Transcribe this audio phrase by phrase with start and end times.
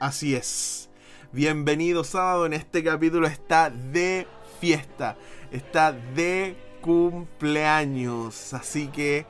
[0.00, 0.88] Así es.
[1.30, 2.46] Bienvenido sábado.
[2.46, 4.26] En este capítulo está de
[4.58, 5.18] fiesta.
[5.52, 8.54] Está de cumpleaños.
[8.54, 9.26] Así que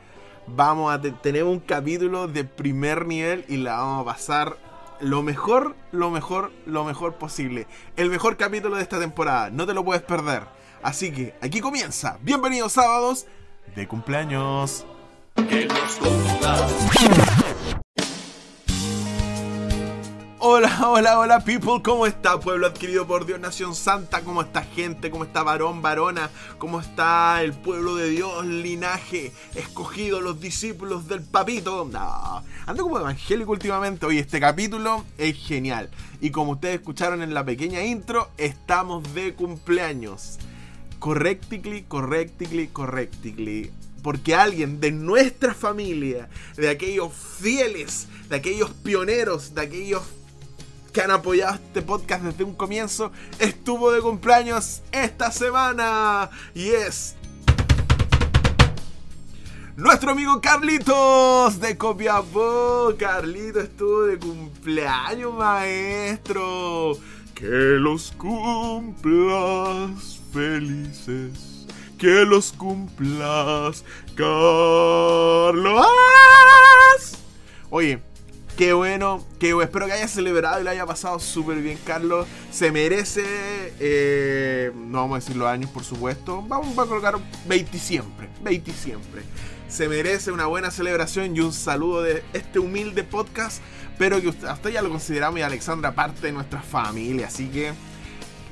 [0.46, 4.56] vamos a tener un capítulo de primer nivel y la vamos a pasar
[5.00, 7.66] lo mejor, lo mejor, lo mejor posible.
[7.96, 9.50] El mejor capítulo de esta temporada.
[9.50, 10.44] No te lo puedes perder.
[10.84, 12.16] Así que aquí comienza.
[12.22, 13.26] Bienvenidos sábados
[13.74, 14.86] de cumpleaños.
[20.60, 24.20] Hola, hola, hola people, ¿cómo está pueblo adquirido por Dios, Nación Santa?
[24.20, 25.10] ¿Cómo está gente?
[25.10, 26.28] ¿Cómo está varón, varona?
[26.58, 31.88] ¿Cómo está el pueblo de Dios, linaje, escogido, los discípulos del papito?
[31.90, 35.88] No, ando como evangélico últimamente, hoy este capítulo es genial.
[36.20, 40.36] Y como ustedes escucharon en la pequeña intro, estamos de cumpleaños.
[40.98, 43.72] Correctly, correctly, correctly
[44.02, 50.02] porque alguien de nuestra familia, de aquellos fieles, de aquellos pioneros, de aquellos
[50.92, 56.30] que han apoyado este podcast desde un comienzo, estuvo de cumpleaños esta semana.
[56.54, 57.16] Y es
[59.76, 62.94] nuestro amigo Carlitos de Copiapó.
[62.98, 66.98] Carlitos estuvo de cumpleaños, maestro.
[67.34, 67.46] Que
[67.78, 69.00] los cumplas
[70.32, 71.66] felices.
[71.96, 75.86] Que los cumplas, Carlos.
[77.70, 78.02] Oye,
[78.60, 79.62] Qué bueno, bueno.
[79.62, 82.26] Espero que haya celebrado y lo haya pasado súper bien, Carlos.
[82.50, 83.24] Se merece,
[83.80, 86.44] eh, no vamos a decir los años, por supuesto.
[86.46, 89.22] Vamos a colocar 20 siempre, 20 siempre.
[89.66, 93.62] Se merece una buena celebración y un saludo de este humilde podcast.
[93.96, 97.28] Pero que usted, hasta ya lo consideramos y Alexandra parte de nuestra familia.
[97.28, 97.72] Así que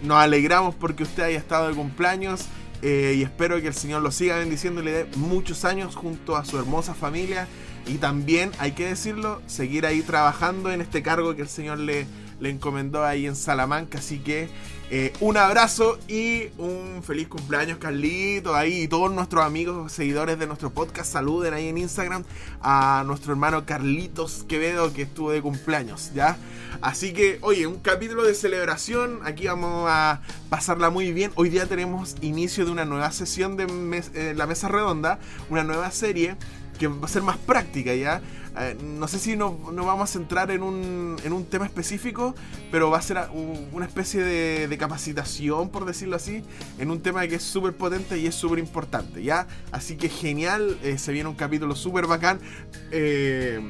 [0.03, 2.47] nos alegramos porque usted haya estado de cumpleaños.
[2.81, 6.35] Eh, y espero que el Señor lo siga bendiciendo y le dé muchos años junto
[6.35, 7.47] a su hermosa familia
[7.89, 12.07] y también, hay que decirlo, seguir ahí trabajando en este cargo que el Señor le,
[12.41, 13.99] le encomendó ahí en Salamanca.
[13.99, 14.49] Así que
[14.91, 18.55] eh, un abrazo y un feliz cumpleaños, Carlito.
[18.55, 22.25] Ahí y todos nuestros amigos, seguidores de nuestro podcast, saluden ahí en Instagram
[22.63, 26.39] a nuestro hermano Carlitos Quevedo que estuvo de cumpleaños, ¿ya?
[26.81, 29.21] Así que, oye, un capítulo de celebración.
[29.25, 31.33] Aquí vamos a pasarla muy bien.
[31.35, 33.67] Hoy día tenemos inicio de una nueva sesión de
[34.15, 35.19] eh, la mesa redonda,
[35.51, 36.37] una nueva serie
[36.79, 38.23] que va a ser más práctica ya.
[38.61, 42.35] Eh, no sé si nos, vamos a centrar en un, en un, tema específico,
[42.73, 43.19] pero va a ser
[43.73, 46.43] una especie de, capacitación, por decirlo así,
[46.79, 49.47] en un tema que es súper potente y es súper importante, ¿ya?
[49.73, 52.41] Así que genial, eh, se viene un capítulo súper bacán.
[52.91, 53.61] Eh,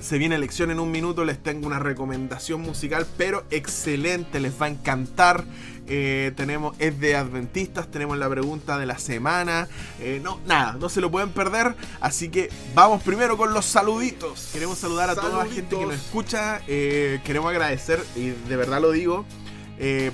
[0.00, 4.66] se viene elección en un minuto, les tengo una recomendación musical, pero excelente, les va
[4.66, 5.44] a encantar.
[5.88, 9.68] Eh, tenemos, es de adventistas, tenemos la pregunta de la semana.
[10.00, 11.74] Eh, no, nada, no se lo pueden perder.
[12.00, 14.50] Así que vamos primero con los saluditos.
[14.52, 16.60] Queremos saludar a toda la gente que nos escucha.
[16.68, 19.24] Eh, queremos agradecer, y de verdad lo digo.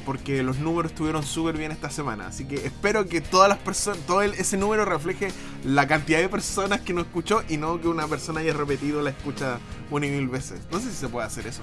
[0.05, 2.27] porque los números estuvieron súper bien esta semana.
[2.27, 5.29] Así que espero que todas las personas, todo ese número refleje
[5.65, 9.09] la cantidad de personas que nos escuchó y no que una persona haya repetido la
[9.11, 9.59] escucha
[9.91, 10.61] una y mil veces.
[10.71, 11.63] No sé si se puede hacer eso.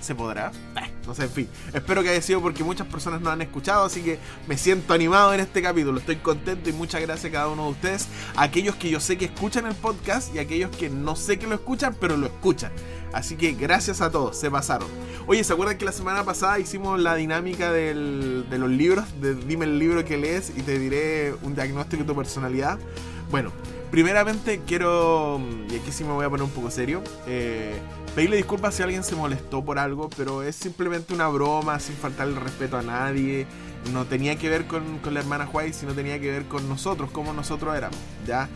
[0.00, 0.52] ¿Se podrá?
[0.76, 1.48] Eh, no sé, en fin.
[1.74, 5.34] Espero que haya sido porque muchas personas nos han escuchado, así que me siento animado
[5.34, 5.98] en este capítulo.
[5.98, 8.06] Estoy contento y muchas gracias a cada uno de ustedes.
[8.36, 11.56] aquellos que yo sé que escuchan el podcast y aquellos que no sé que lo
[11.56, 12.70] escuchan, pero lo escuchan.
[13.12, 14.86] Así que gracias a todos, se pasaron.
[15.26, 19.04] Oye, ¿se acuerdan que la semana pasada hicimos la dinámica de los libros?
[19.20, 22.78] De dime el libro que lees y te diré un diagnóstico de tu personalidad.
[23.32, 23.50] Bueno,
[23.90, 27.80] primeramente quiero, y aquí sí me voy a poner un poco serio, eh,
[28.14, 32.26] Pedirle disculpas si alguien se molestó por algo, pero es simplemente una broma, sin faltar
[32.26, 33.46] el respeto a nadie.
[33.92, 37.32] No tenía que ver con, la hermana White, sino tenía que ver con nosotros, como
[37.32, 38.48] nosotros éramos, ¿ya?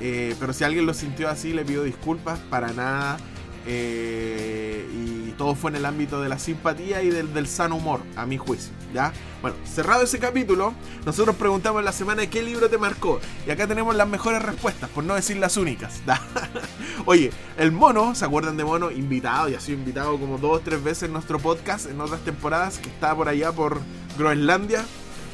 [0.00, 3.18] Eh, pero si alguien lo sintió así, le pido disculpas, para nada.
[3.66, 8.00] Eh, y todo fue en el ámbito de la simpatía y del, del, sano humor,
[8.16, 8.72] a mi juicio.
[8.92, 9.12] ¿ya?
[9.40, 10.74] Bueno, cerrado ese capítulo,
[11.04, 13.20] nosotros preguntamos en la semana qué libro te marcó.
[13.46, 16.00] Y acá tenemos las mejores respuestas, por no decir las únicas.
[17.06, 18.90] Oye, el mono, ¿se acuerdan de mono?
[18.90, 22.20] Invitado, y ha sido invitado como dos o tres veces en nuestro podcast en otras
[22.20, 23.80] temporadas, que está por allá por
[24.18, 24.84] Groenlandia.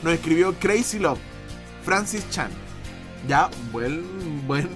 [0.03, 1.19] Nos escribió Crazy Love,
[1.85, 2.51] Francis Chan.
[3.27, 4.69] Ya, buen, buen,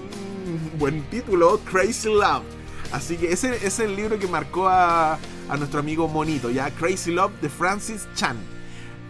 [0.79, 2.62] buen título, Crazy Love.
[2.93, 5.19] Así que ese, es el libro que marcó a,
[5.59, 8.37] nuestro amigo Monito, ya Crazy Love de Francis Chan.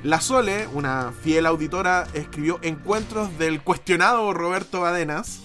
[0.02, 5.40] La Sole, una fiel auditora, escribió Encuentros del cuestionado Roberto Badenas.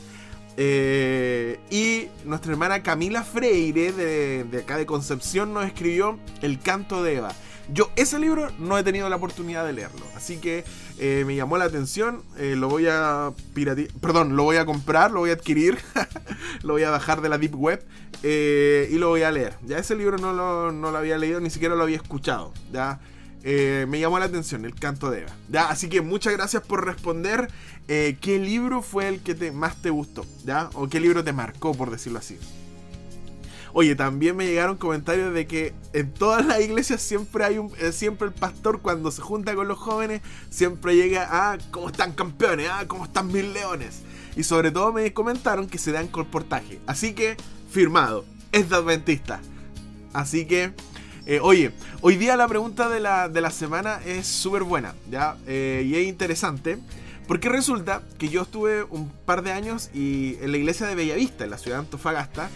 [0.59, 7.17] Eh, y nuestra hermana Camila Freire, de, acá de Concepción, nos escribió El canto de
[7.17, 7.33] Eva.
[7.71, 10.63] Yo ese libro no he tenido la oportunidad de leerlo, así que
[10.99, 15.11] eh, me llamó la atención, eh, lo voy a piratear, perdón, lo voy a comprar,
[15.11, 15.77] lo voy a adquirir,
[16.63, 17.85] lo voy a bajar de la Deep Web
[18.23, 19.55] y lo voy a leer.
[19.65, 22.99] Ya ese libro no lo, no lo había leído, ni siquiera lo había escuchado, ya.
[23.49, 25.31] Eh, me llamó la atención, el canto de Eva.
[25.49, 25.69] ¿ya?
[25.69, 27.47] Así que muchas gracias por responder.
[27.87, 30.25] Eh, ¿Qué libro fue el que te, más te gustó?
[30.43, 30.69] ¿ya?
[30.73, 32.37] ¿O qué libro te marcó, por decirlo así?
[33.71, 37.71] Oye, también me llegaron comentarios de que en todas las iglesias siempre hay un.
[37.79, 41.57] Eh, siempre el pastor, cuando se junta con los jóvenes, siempre llega a.
[41.71, 42.67] ¿Cómo están campeones?
[42.71, 42.85] ¿Ah?
[42.87, 44.01] ¿Cómo están mis leones?
[44.37, 46.79] Y sobre todo me comentaron que se dan colportaje.
[46.85, 47.35] Así que,
[47.69, 48.23] firmado.
[48.53, 49.41] Es de Adventista.
[50.13, 50.73] Así que
[51.29, 55.35] eh, oye, hoy día la pregunta de la, semana es súper buena, ¿ya?
[55.45, 56.79] Eh, y es interesante.
[57.27, 61.43] Porque resulta que yo estuve un par de años y en la iglesia de Bellavista,
[61.43, 62.49] en la ciudad de Antofagasta,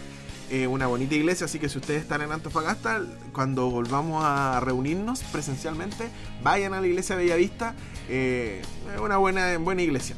[0.50, 3.02] eh, una bonita iglesia, así que si ustedes están en Antofagasta,
[3.34, 6.08] cuando volvamos a reunirnos presencialmente,
[6.42, 7.74] vayan a la iglesia de Bellavista,
[8.08, 8.64] es
[8.98, 10.16] una buena, buena iglesia.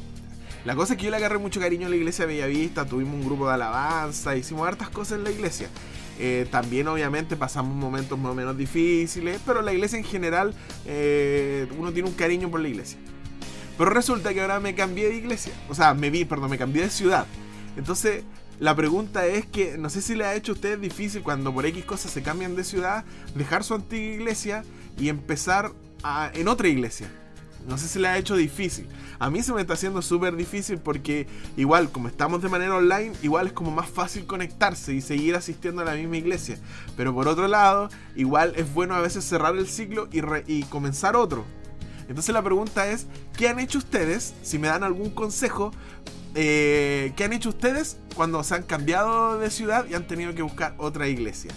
[0.65, 3.13] La cosa es que yo le agarré mucho cariño a la iglesia de Bellavista, tuvimos
[3.13, 5.69] un grupo de alabanza, hicimos hartas cosas en la iglesia.
[6.17, 10.55] Eh, también obviamente pasamos momentos más o menos difíciles, pero la iglesia en general,
[10.87, 12.97] eh, uno tiene un cariño por la iglesia.
[13.77, 16.81] Pero resulta que ahora me cambié de iglesia, o sea, me vi, perdón, me cambié
[16.81, 17.27] de ciudad.
[17.77, 18.23] Entonces,
[18.59, 21.67] la pregunta es que no sé si le ha hecho a ustedes difícil cuando por
[21.67, 24.63] X cosas se cambian de ciudad, dejar su antigua iglesia
[24.97, 25.73] y empezar
[26.33, 27.07] en otra iglesia.
[27.67, 28.87] No sé si le ha hecho difícil.
[29.17, 31.27] A mí se me está haciendo súper difícil porque
[31.57, 35.81] igual como estamos de manera online, igual es como más fácil conectarse y seguir asistiendo
[35.81, 36.57] a la misma iglesia.
[36.95, 41.45] Pero por otro lado, igual es bueno a veces cerrar el ciclo y, comenzar otro.
[42.07, 44.35] Entonces la pregunta es, ¿qué han hecho ustedes?
[44.43, 45.71] Si me dan algún consejo,
[46.35, 50.43] eh, ¿qué han hecho ustedes cuando se han cambiado de ciudad y han tenido que
[50.43, 51.51] buscar otra iglesia?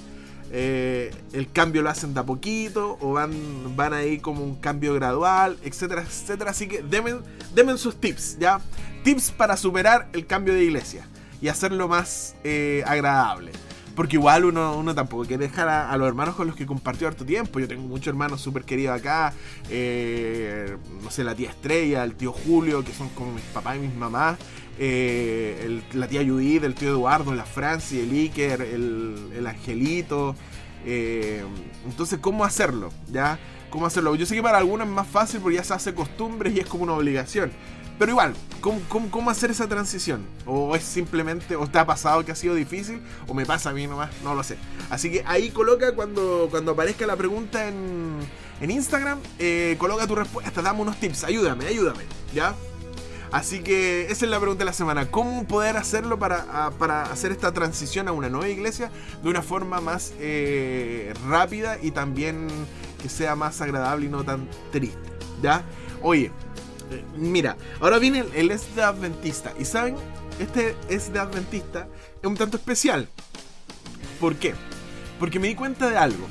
[0.51, 3.33] Eh, el cambio lo hacen de a poquito o van,
[3.77, 6.51] van ahí como un cambio gradual, etcétera, etcétera.
[6.51, 8.61] Así que denme, sus tips, ¿ya?
[9.05, 11.07] Tips para superar el cambio de iglesia
[11.41, 13.53] y hacerlo más eh, agradable.
[13.99, 17.25] Porque igual uno, uno tampoco quiere dejar a, los hermanos con los que compartió harto
[17.25, 17.59] tiempo.
[17.59, 19.33] Yo tengo muchos hermanos súper queridos acá.
[19.71, 23.81] Eh, no sé, la tía Estrella, el tío Julio, que son como mis papás y
[23.81, 24.39] mis mamás.
[24.79, 30.37] Eh, la tía Judith, el tío Eduardo, la Franci, el Iker, el, Angelito.
[30.85, 31.43] Eh,
[31.85, 32.91] entonces, ¿cómo hacerlo?
[33.11, 33.39] ¿Ya?
[33.71, 34.15] ¿Cómo hacerlo?
[34.15, 36.67] Yo sé que para algunos es más fácil porque ya se hace costumbre y es
[36.67, 37.51] como una obligación.
[37.99, 40.25] Pero igual, ¿cómo, hacer esa transición?
[40.47, 43.03] ¿O es simplemente, o te ha pasado que ha sido difícil?
[43.27, 44.11] ¿O me pasa a mí nomás?
[44.23, 44.57] No lo sé.
[44.89, 48.19] Así que ahí coloca cuando, cuando aparezca la pregunta en,
[48.61, 52.55] en Instagram, eh, coloca tu respuesta, dame unos tips, ayúdame, ayúdame, ¿ya?
[53.31, 55.11] Así que esa es la pregunta de la semana.
[55.11, 58.91] ¿Cómo poder hacerlo para, para hacer esta transición a una nueva iglesia
[59.23, 62.49] de una forma más eh, rápida y también
[63.03, 64.99] que sea más agradable y no tan triste?
[65.43, 65.63] ¿Ya?
[66.03, 66.33] Oye,
[66.91, 69.53] eh, mira, ahora viene el, el es de Adventista.
[69.59, 69.97] Y saben,
[70.39, 71.87] este es de Adventista
[72.23, 73.09] es un tanto especial.
[74.21, 74.55] ¿Por qué?
[75.19, 76.27] Porque me di cuenta de algo.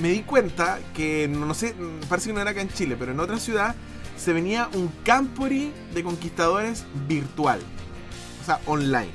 [0.00, 1.74] Me di cuenta que, no sé,
[2.08, 3.74] parece que no era acá en Chile, pero en otra ciudad
[4.18, 7.60] se venía un Campori de conquistadores virtual.
[8.42, 9.10] O sea, online.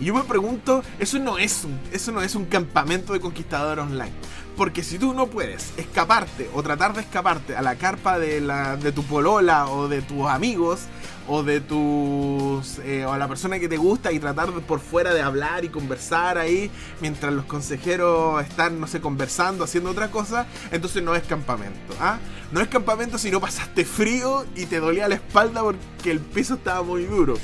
[0.00, 3.84] Y yo me pregunto, eso no es un, eso no es un campamento de conquistadores
[3.84, 4.12] online.
[4.56, 8.76] Porque si tú no puedes escaparte o tratar de escaparte a la carpa de, la,
[8.76, 10.80] de tu polola o de tus amigos
[11.28, 15.12] o de tus eh, o a la persona que te gusta y tratar por fuera
[15.12, 16.70] de hablar y conversar ahí
[17.00, 22.18] mientras los consejeros están no sé conversando haciendo otra cosa entonces no es campamento ¿ah?
[22.52, 26.54] no es campamento si no pasaste frío y te dolía la espalda porque el piso
[26.54, 27.34] estaba muy duro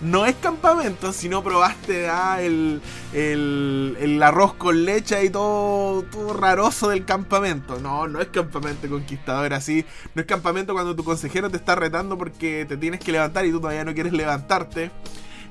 [0.00, 2.80] no es campamento si no probaste ah, el,
[3.12, 7.78] el, arroz con leche y todo, todo raroso del campamento.
[7.80, 9.84] No, no es campamento conquistador así.
[10.14, 13.50] No es campamento cuando tu consejero te está retando porque te tienes que levantar y
[13.50, 14.90] tú todavía no quieres levantarte.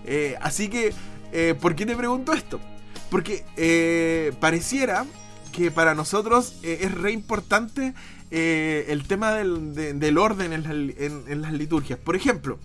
[0.06, 0.94] Eh, así que,
[1.32, 2.60] eh, ¿por qué te pregunto esto?
[3.10, 5.06] Porque eh, pareciera
[5.52, 7.94] que para nosotros es re importante
[8.30, 11.98] el tema del, orden en las liturgias.
[11.98, 12.60] Por ejemplo,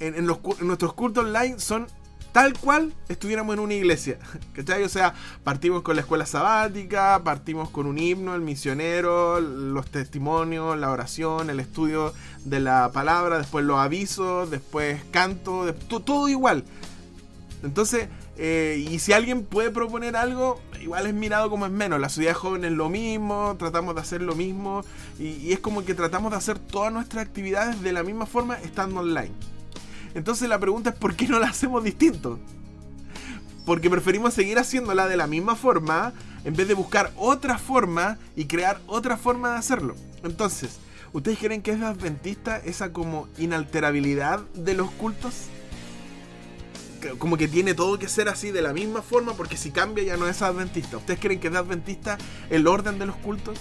[0.00, 1.86] en, nuestros cultos online son
[2.36, 4.18] tal cual estuviéramos en una iglesia.
[4.52, 4.82] ¿Cachai?
[4.82, 10.78] O sea, partimos con la escuela sabática, partimos con un himno, el misionero, los testimonios,
[10.78, 12.12] la oración, el estudio
[12.44, 16.64] de la palabra, después los avisos, después canto, todo, igual.
[17.62, 21.98] Entonces, eh, y si alguien puede proponer algo, igual es mirado como es menos.
[22.00, 24.82] La ciudad joven es lo mismo, tratamos de hacer lo mismo,
[25.18, 29.00] y es como que tratamos de hacer todas nuestras actividades de la misma forma estando
[29.00, 29.55] online.
[30.16, 32.40] Entonces la pregunta es ¿por qué no la hacemos distinto?
[33.66, 38.44] porque preferimos seguir haciéndola de la misma forma en vez de buscar otra forma y
[38.46, 39.96] crear otra forma de hacerlo.
[40.22, 40.78] Entonces,
[41.12, 45.46] ¿ustedes creen que es adventista esa como inalterabilidad de los cultos?
[47.18, 50.16] Como que tiene todo que ser así de la misma forma porque si cambia ya
[50.16, 50.96] no es adventista.
[50.96, 52.18] ¿Ustedes creen que es adventista
[52.50, 53.58] el orden de los cultos?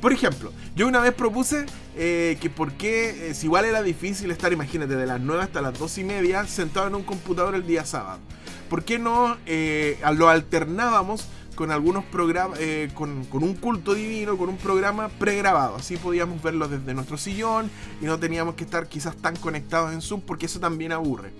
[0.00, 4.30] Por ejemplo, yo una vez propuse eh, que por qué, eh, si igual era difícil
[4.30, 7.66] estar, imagínate, de las 9 hasta las 2 y media sentado en un computador el
[7.66, 8.20] día sábado.
[8.68, 12.58] ¿Por qué no eh, lo alternábamos con algunos programas,
[12.92, 15.76] con, un culto divino, con un programa pregrabado?
[15.76, 17.70] Así podíamos verlo desde nuestro sillón
[18.02, 21.32] y no teníamos que estar quizás tan conectados en Zoom porque eso también aburre.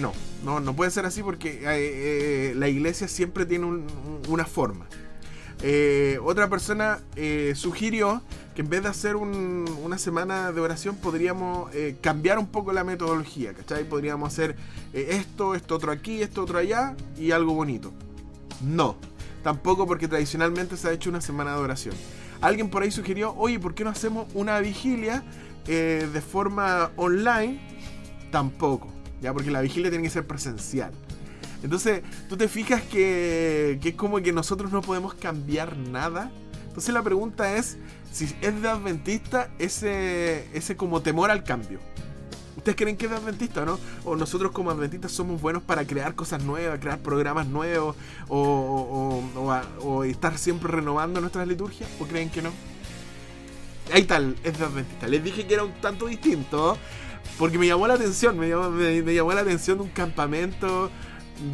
[0.00, 0.12] no,
[0.44, 3.66] no, no puede ser así porque la iglesia siempre tiene
[4.28, 4.86] una forma.
[5.62, 8.22] Eh, otra persona eh, sugirió
[8.54, 12.84] que en vez de hacer una semana de oración podríamos eh, cambiar un poco la
[12.84, 13.88] metodología, ¿cachai?
[13.88, 14.56] Podríamos hacer
[14.92, 17.92] esto, esto otro aquí, esto otro allá y algo bonito.
[18.62, 18.96] No,
[19.42, 21.94] tampoco porque tradicionalmente se ha hecho una semana de oración.
[22.40, 25.22] Alguien por ahí sugirió, oye, ¿por qué no hacemos una vigilia
[25.66, 27.60] de forma online?
[28.30, 28.88] Tampoco,
[29.20, 30.92] ya porque la vigilia tiene que ser presencial.
[31.66, 36.30] Entonces, tú te fijas que, es como que nosotros no podemos cambiar nada.
[36.68, 37.76] Entonces la pregunta es
[38.12, 41.80] si es de adventista ese, ese como temor al cambio.
[42.56, 43.80] ¿Ustedes creen que es de adventista o no?
[44.04, 47.96] ¿O nosotros como adventistas somos buenos para crear cosas nuevas, crear programas nuevos
[48.28, 51.90] o, estar siempre renovando nuestras liturgias?
[51.98, 52.52] ¿O creen que no?
[53.92, 55.08] Ahí tal, es de adventista.
[55.08, 56.78] Les dije que era un tanto distinto
[57.40, 60.92] porque me llamó la atención, me llamó, me llamó la atención un campamento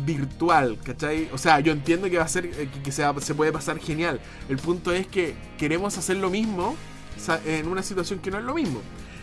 [0.05, 1.29] virtual, ¿cachai?
[1.33, 4.21] O sea, yo entiendo que va a ser, eh, que se, puede pasar genial.
[4.49, 6.77] El punto es que queremos hacer lo mismo
[7.45, 8.81] en una situación que no es lo mismo.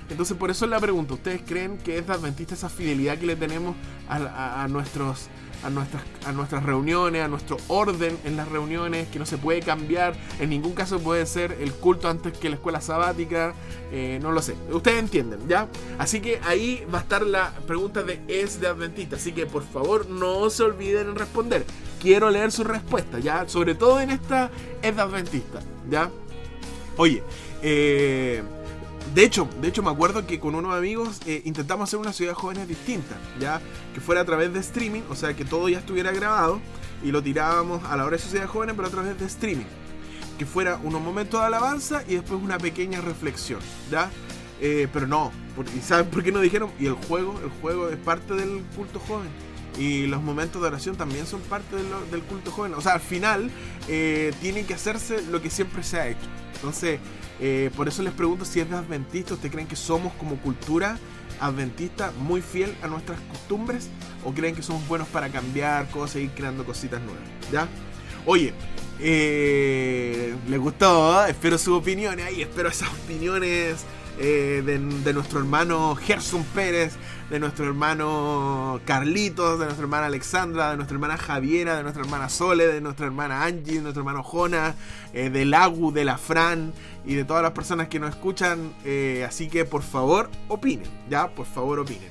[0.10, 3.36] Entonces, por eso es la pregunta: ¿Ustedes creen que es adventista esa fidelidad que le
[3.36, 3.75] tenemos
[4.08, 5.30] a nuestros
[5.63, 9.62] a nuestras, a nuestras reuniones, a nuestro orden en las reuniones, que no se puede
[9.62, 13.54] cambiar, en ningún caso puede ser el culto antes que la escuela sabática,
[13.92, 15.68] eh, no lo sé, ustedes entienden, ¿ya?
[15.98, 19.63] Así que ahí va a estar la pregunta de es de adventista, así que por
[19.63, 21.66] favor no se olviden en responder,
[22.01, 23.48] quiero leer su respuesta, ¿ya?
[23.48, 24.51] Sobre todo en esta
[24.82, 26.10] es de adventista, ¿ya?
[26.98, 27.24] Oye,
[27.62, 28.44] eh...
[29.13, 32.34] De hecho, de hecho me acuerdo que con unos amigos eh, intentamos hacer una ciudad
[32.34, 33.60] jóvenes distinta, ya
[33.94, 36.60] que fuera a través de streaming, o sea que todo ya estuviera grabado
[37.03, 39.65] y lo tirábamos a la hora de de jóvenes, pero a través de streaming,
[40.38, 44.10] que fuera unos momentos de alabanza y después una pequeña reflexión, ya.
[44.62, 45.32] Eh, pero no,
[45.75, 46.70] ¿y saben por qué no dijeron?
[46.79, 49.29] Y el juego, el juego es parte del culto joven.
[49.77, 52.74] Y los momentos de oración también son parte del culto joven.
[52.74, 53.50] O sea, al final
[53.88, 56.27] eh, tiene que hacerse lo que siempre se ha hecho.
[56.56, 57.00] Entonces,
[57.39, 60.98] eh, por eso les pregunto si es de adventista, ¿ustedes creen que somos como cultura
[61.39, 63.89] adventista muy fiel a nuestras costumbres?
[64.25, 67.24] ¿O creen que somos buenos para cambiar cosas y ir creando cositas nuevas?
[67.51, 67.67] ¿Ya?
[68.25, 68.53] Oye,
[69.00, 71.25] eh, ¿les gustó?
[71.25, 73.86] Espero sus opiniones ahí, espero esas opiniones
[74.22, 76.96] eh, de, nuestro hermano Gerson Pérez,
[77.30, 82.28] de nuestro hermano Carlitos, de nuestra hermana Alexandra, de nuestra hermana Javiera, de nuestra hermana
[82.28, 84.76] Sole, de nuestra hermana Angie, de nuestro hermano Jona,
[85.14, 86.74] eh, del Agu, de la Fran
[87.06, 88.74] y de todas las personas que nos escuchan.
[88.84, 92.10] Eh, así que por favor opinen, ya, por favor opinen.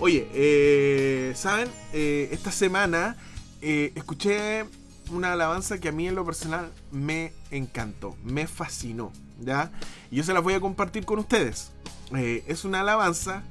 [0.00, 1.68] Oye, ¿saben?
[1.92, 3.16] esta semana
[3.60, 4.64] escuché
[5.10, 9.12] una alabanza que a mí en lo personal me encantó, me fascinó.
[9.40, 9.70] ¿Ya?
[10.10, 11.70] Y yo se las voy a compartir con ustedes.
[12.16, 13.42] Eh, es una alabanza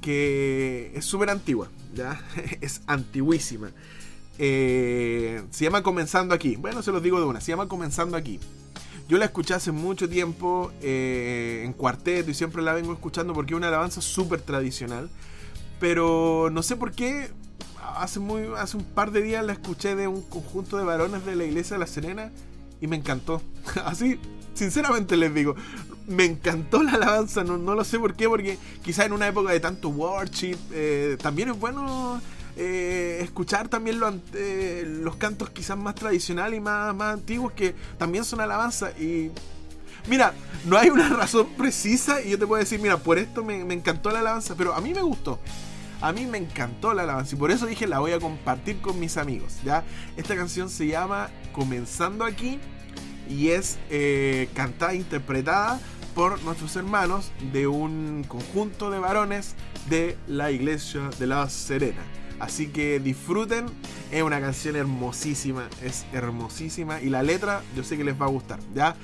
[0.00, 2.20] que es súper antigua, ¿ya?
[2.60, 3.70] es antiguísima.
[4.38, 6.56] Eh, se llama Comenzando aquí.
[6.56, 7.40] Bueno, se los digo de una.
[7.40, 8.40] Se llama Comenzando aquí.
[9.08, 13.54] Yo la escuché hace mucho tiempo eh, en cuarteto y siempre la vengo escuchando porque
[13.54, 15.10] es una alabanza súper tradicional.
[15.80, 17.30] Pero no sé por qué.
[17.96, 21.36] Hace, muy, hace un par de días la escuché de un conjunto de varones de
[21.36, 22.30] la iglesia de La Serena
[22.80, 23.42] y me encantó.
[23.84, 24.18] Así,
[24.54, 25.54] sinceramente les digo,
[26.06, 29.60] me encantó la alabanza, no, lo sé por qué, porque quizá en una época de
[29.60, 32.20] tanto worship, eh, también es bueno
[32.56, 33.98] eh, escuchar también
[34.34, 39.30] eh, los cantos quizás más tradicionales y más, más antiguos que también son alabanza y...
[40.08, 40.34] Mira,
[40.66, 43.74] no hay una razón precisa y yo te puedo decir, mira, por esto me, me
[43.74, 45.38] encantó la alabanza, pero a mí me gustó.
[46.00, 48.98] A mí me encantó la alabanza y por eso dije la voy a compartir con
[48.98, 49.58] mis amigos.
[49.64, 49.84] ¿ya?
[50.16, 52.58] Esta canción se llama Comenzando aquí
[53.28, 55.80] y es eh, cantada e interpretada
[56.14, 59.54] por nuestros hermanos de un conjunto de varones
[59.88, 62.02] de la iglesia de la Serena.
[62.38, 63.66] Así que disfruten,
[64.10, 68.30] es una canción hermosísima, es hermosísima y la letra yo sé que les va a
[68.30, 68.96] gustar, ¿ya?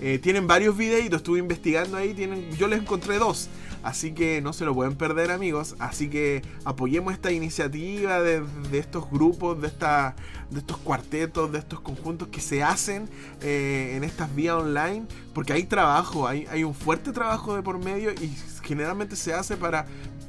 [0.00, 3.48] Eh, tienen varios videitos, estuve investigando ahí, tienen, yo les encontré dos.
[3.84, 5.76] Así que no se lo pueden perder amigos.
[5.78, 10.16] Así que apoyemos esta iniciativa de, estos grupos, de, esta,
[10.50, 13.08] de estos cuartetos, de estos conjuntos que se hacen
[13.42, 15.06] eh, en estas vías online.
[15.32, 19.56] Porque hay trabajo, hay, hay un fuerte trabajo de por medio y generalmente se hace
[19.56, 19.86] para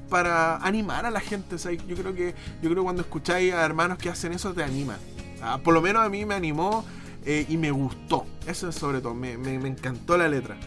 [0.10, 1.58] para animar a la gente.
[1.58, 4.98] yo creo que yo creo cuando escucháis a hermanos que hacen eso te animan.
[5.42, 6.86] Ah, por lo menos a mí me animó
[7.26, 8.26] eh, y me gustó.
[8.48, 10.58] Eso es sobre todo, me, encantó la letra.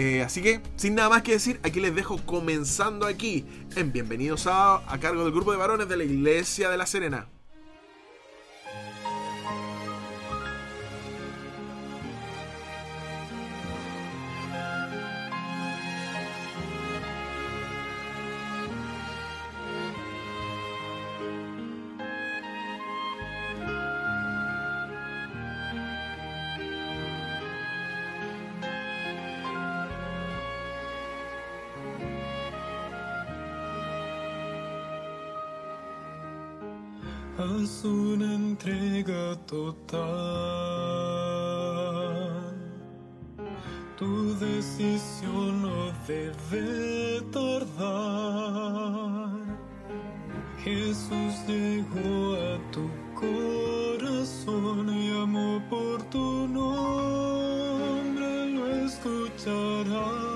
[0.00, 4.46] Eh, así que, sin nada más que decir, aquí les dejo comenzando aquí en Bienvenidos
[4.46, 7.26] a, a cargo del grupo de varones de la Iglesia de la Serena.
[38.58, 40.02] Entrega total.
[43.96, 48.48] Tu decisión no debe tardar.
[50.64, 60.27] Jesús llegó a tu corazón y amó por tu nombre, lo escucharás.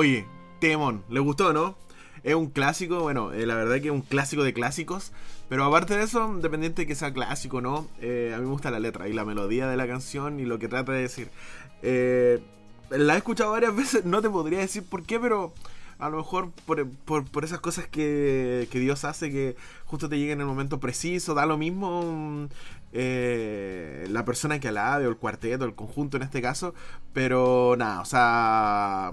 [0.00, 0.24] Oye,
[0.60, 1.76] Temón, ¿le gustó, no?
[2.22, 5.12] Es un clásico, bueno, eh, la verdad que es un clásico de clásicos.
[5.50, 8.50] Pero aparte de eso, dependiente de que sea clásico o no, eh, a mí me
[8.50, 11.28] gusta la letra y la melodía de la canción y lo que trata de decir.
[11.82, 12.40] Eh,
[12.88, 15.52] la he escuchado varias veces, no te podría decir por qué, pero
[16.00, 16.86] a lo mejor por,
[17.24, 21.34] por, esas cosas que, que, Dios hace que justo te lleguen en el momento preciso,
[21.34, 22.48] da lo mismo
[22.92, 26.74] eh, la persona que alabe o el cuarteto, el conjunto en este caso,
[27.12, 29.12] pero nada, o sea,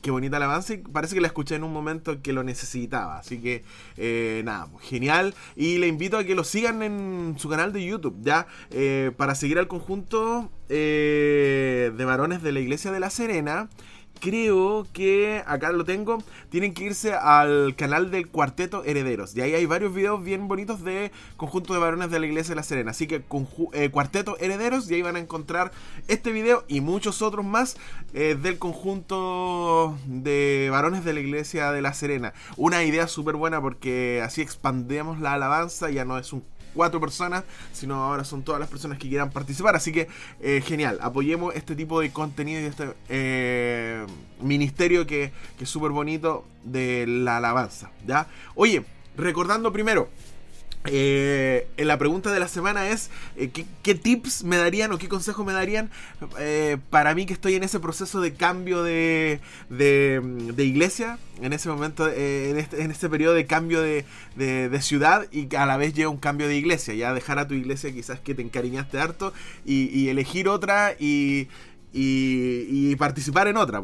[0.00, 3.38] qué bonita alabanza y parece que la escuché en un momento que lo necesitaba, así
[3.40, 3.64] que
[3.96, 8.16] eh, nada, genial y le invito a que lo sigan en su canal de YouTube,
[8.22, 13.68] ya, eh, para seguir al conjunto de varones de la Iglesia de la Serena
[14.20, 16.18] creo que acá lo tengo.
[16.50, 19.36] Tienen que irse al canal del Cuarteto Herederos.
[19.36, 22.56] Y ahí hay varios videos bien bonitos de conjunto de varones de la Iglesia de
[22.56, 22.90] la Serena.
[22.90, 23.22] Así que
[23.72, 24.90] eh, Cuarteto Herederos.
[24.90, 25.72] Y ahí van a encontrar
[26.08, 27.76] este video y muchos otros más
[28.14, 32.34] eh, del conjunto de varones de la Iglesia de la Serena.
[32.56, 35.90] Una idea súper buena porque así expandemos la alabanza.
[35.90, 36.42] Ya no es un
[36.74, 39.76] cuatro personas, sino ahora son todas las personas que quieran participar.
[39.76, 40.08] Así que
[40.40, 44.06] eh, genial, apoyemos este tipo de contenido y este eh,
[44.40, 47.90] ministerio que, que es súper bonito de la alabanza.
[48.06, 48.26] ¿ya?
[48.54, 48.84] Oye,
[49.16, 50.08] recordando primero,
[50.84, 53.50] eh, la pregunta de la semana es eh,
[53.82, 55.90] ¿qué, tips me darían o qué consejos me darían
[56.38, 61.68] eh, para mí que estoy en ese proceso de cambio de, de, iglesia, en ese
[61.68, 64.04] momento, en, este, en este periodo de cambio de,
[64.36, 67.54] de, ciudad y a la vez lleva un cambio de iglesia, ya dejar a tu
[67.54, 69.32] iglesia quizás que te encariñaste harto
[69.64, 71.48] y, elegir otra y,
[71.92, 73.82] y, participar en otra.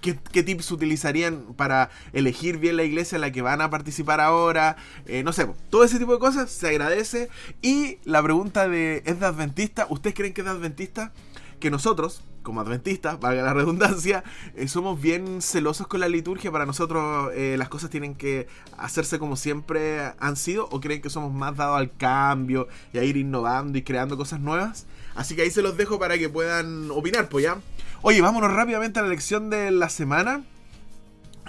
[0.00, 4.76] ¿Qué, tips utilizarían para elegir bien la iglesia en la que van a participar ahora?
[5.06, 7.28] Eh, no sé, todo ese tipo de cosas se agradece.
[7.60, 9.86] Y la pregunta de, ¿es de adventista?
[9.90, 11.12] ¿Ustedes creen que es de adventista?
[11.58, 14.24] Que nosotros, como adventistas, valga la redundancia,
[14.56, 16.50] eh, somos bien celosos con la liturgia.
[16.50, 20.66] Para nosotros eh, las cosas tienen que hacerse como siempre han sido.
[20.70, 24.40] ¿O creen que somos más dados al cambio y a ir innovando y creando cosas
[24.40, 24.86] nuevas?
[25.14, 27.58] Así que ahí se los dejo para que puedan opinar, pues ya.
[28.02, 30.42] Oye, vámonos rápidamente a la lección de la semana.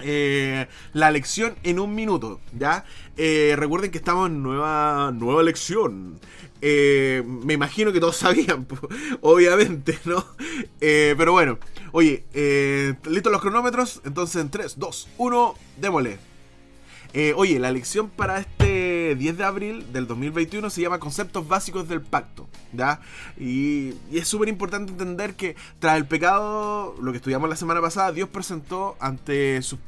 [0.02, 2.84] Eh, la lección en un minuto, ¿ya?
[3.16, 6.20] Eh, recuerden que estamos en nueva, nueva lección.
[6.60, 8.66] Eh, me imagino que todos sabían,
[9.22, 10.26] obviamente, ¿no?
[10.78, 11.58] pero bueno,
[11.92, 12.24] oye,
[13.06, 14.02] ¿listos los cronómetros?
[14.04, 16.18] Entonces en 3, 2, 1, démosle.
[17.34, 22.00] oye, la lección para este 10 de abril del 2021 se llama Conceptos Básicos del
[22.00, 22.48] Pacto.
[22.72, 23.00] ¿ya?
[23.38, 28.12] Y, es súper importante entender que tras el pecado, lo que estudiamos la semana pasada,
[28.12, 29.78] Dios presentó ante sus,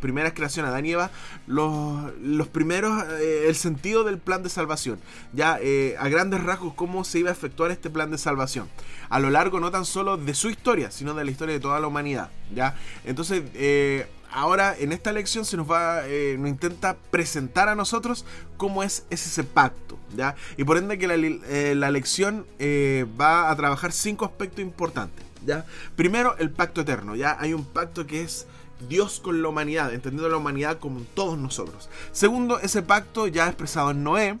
[0.00, 1.10] primeras creaciones, Adán y Eva,
[1.46, 4.98] los, los primeros, eh, el sentido del plan de salvación.
[5.32, 8.68] Ya, eh, a grandes rasgos, cómo se iba a efectuar este plan de salvación.
[9.08, 11.80] A lo largo no tan solo de su historia, sino de la historia de toda
[11.80, 12.30] la humanidad.
[12.54, 12.74] ¿ya?
[13.04, 18.24] Entonces, eh, ahora en esta lección se nos va, eh, nos intenta presentar a nosotros
[18.56, 20.34] cómo es ese pacto, ¿ya?
[20.56, 25.64] Y por ende que la, eh, lección eh, va a trabajar cinco aspectos importantes, ¿ya?
[25.96, 27.36] Primero, el pacto eterno, ¿ya?
[27.40, 28.46] Hay un pacto que es
[28.88, 31.88] Dios con la humanidad, entendiendo la humanidad como todos nosotros.
[32.12, 34.38] Segundo, ese pacto ya expresado en Noé,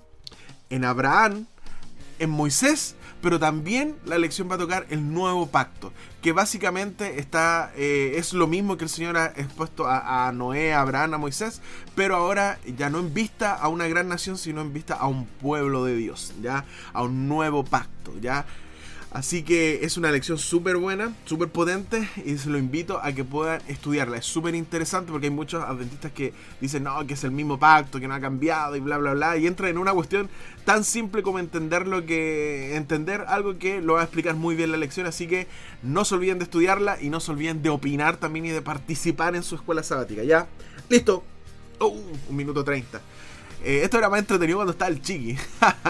[0.70, 1.46] en Abraham,
[2.18, 7.72] en Moisés pero también la lección va a tocar el nuevo pacto, que básicamente está
[7.76, 11.60] eh, es lo mismo que el Señor ha expuesto a, Noé, a Abraham, a Moisés,
[11.94, 15.26] pero ahora ya no en vista a una gran nación, sino en vista a un
[15.26, 18.46] pueblo de Dios, ya a un nuevo pacto, ya
[19.12, 23.24] Así que es una lección súper buena, súper potente y se lo invito a que
[23.24, 24.18] puedan estudiarla.
[24.18, 27.98] Es súper interesante porque hay muchos adventistas que dicen no, que es el mismo pacto,
[27.98, 29.36] que no ha cambiado y bla, bla, bla.
[29.36, 30.30] Y entra en una cuestión
[30.64, 32.76] tan simple como entender lo que.
[32.76, 35.08] entender algo que lo va a explicar muy bien la lección.
[35.08, 35.48] Así que
[35.82, 39.34] no se olviden de estudiarla y no se olviden de opinar también y de participar
[39.34, 40.22] en su escuela sabática.
[40.22, 40.46] ¿Ya?
[40.88, 41.24] Listo.
[41.80, 43.00] Oh, un minuto treinta.
[43.62, 45.36] Eh, esto era más entretenido cuando estaba el chiqui.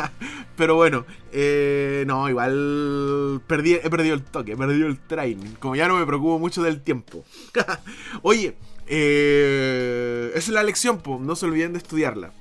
[0.57, 5.53] Pero bueno, eh, no, igual perdí, he perdido el toque, he perdido el training.
[5.59, 7.25] Como ya no me preocupo mucho del tiempo.
[8.23, 8.57] Oye,
[8.87, 12.33] eh, esa es la lección, pues, no se olviden de estudiarla.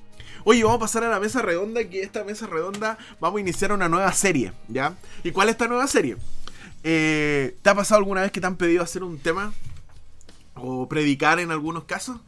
[0.45, 3.71] Oye, vamos a pasar a la mesa redonda, que esta mesa redonda vamos a iniciar
[3.71, 4.95] una nueva serie, ¿ya?
[5.23, 6.17] ¿Y cuál es esta nueva serie?
[6.81, 9.53] ¿Te ha pasado alguna vez que te han pedido hacer un tema?
[10.55, 12.21] O predicar en algunos casos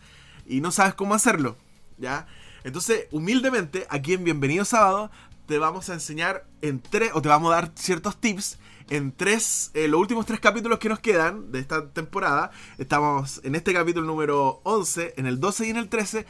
[0.45, 1.55] y no sabes cómo hacerlo,
[1.97, 2.27] ¿ya?
[2.63, 5.09] Entonces, humildemente, aquí en Bienvenido Sábado,
[5.47, 9.71] te vamos a enseñar en tres, o te vamos a dar ciertos tips en tres,
[9.73, 12.51] eh, los últimos tres capítulos que nos quedan de esta temporada.
[12.77, 16.25] Estamos en este capítulo número 11, en el 12 y en el 13.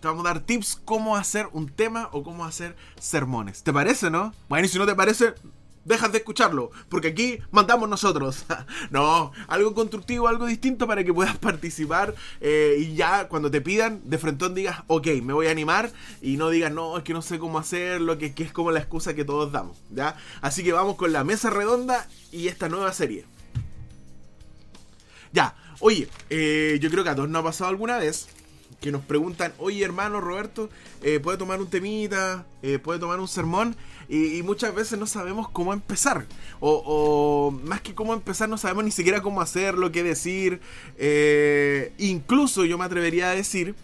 [0.00, 3.62] Te vamos a dar tips cómo hacer un tema o cómo hacer sermones.
[3.62, 4.34] ¿Te parece, no?
[4.48, 5.34] Bueno, y si no te parece,
[5.84, 8.44] dejas de escucharlo, porque aquí mandamos nosotros.
[8.90, 14.00] no, algo constructivo, algo distinto para que puedas participar eh, y ya cuando te pidan,
[14.04, 17.22] de frente digas, ok, me voy a animar y no digas, no, es que no
[17.22, 20.16] sé cómo hacerlo, que, que es como la excusa que todos damos, ¿ya?
[20.40, 23.24] Así que vamos con la mesa redonda y esta nueva serie.
[25.32, 28.28] Ya, oye, eh, yo creo que a todos nos ha pasado alguna vez
[28.80, 30.68] que nos preguntan, oye hermano Roberto,
[31.02, 32.46] eh, ¿puede tomar un temita?
[32.62, 33.76] Eh, ¿Puede tomar un sermón?
[34.14, 36.26] Y, muchas veces no sabemos cómo empezar.
[36.60, 40.60] O, más que cómo empezar, no sabemos ni siquiera cómo hacerlo, qué decir.
[41.98, 43.74] incluso yo me atrevería a decir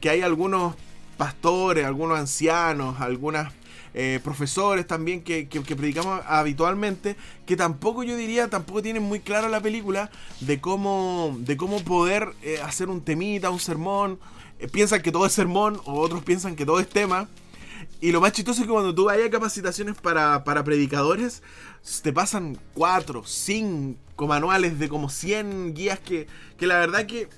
[0.00, 0.74] que hay algunos
[1.16, 3.52] pastores, algunos ancianos, algunas
[3.98, 9.60] eh, profesores también que, predicamos habitualmente, que tampoco yo diría, tampoco tienen muy claro la
[9.60, 10.10] película
[10.40, 14.18] de cómo, de cómo poder eh, hacer un temita, un sermón.
[14.58, 17.26] Eh, piensan que todo es sermón o otros piensan que todo es tema.
[18.06, 21.42] Y lo más chistoso es que cuando tú vayas a capacitaciones para, para predicadores,
[22.02, 27.28] te pasan 4, 5 manuales de como 100 guías que, que la verdad que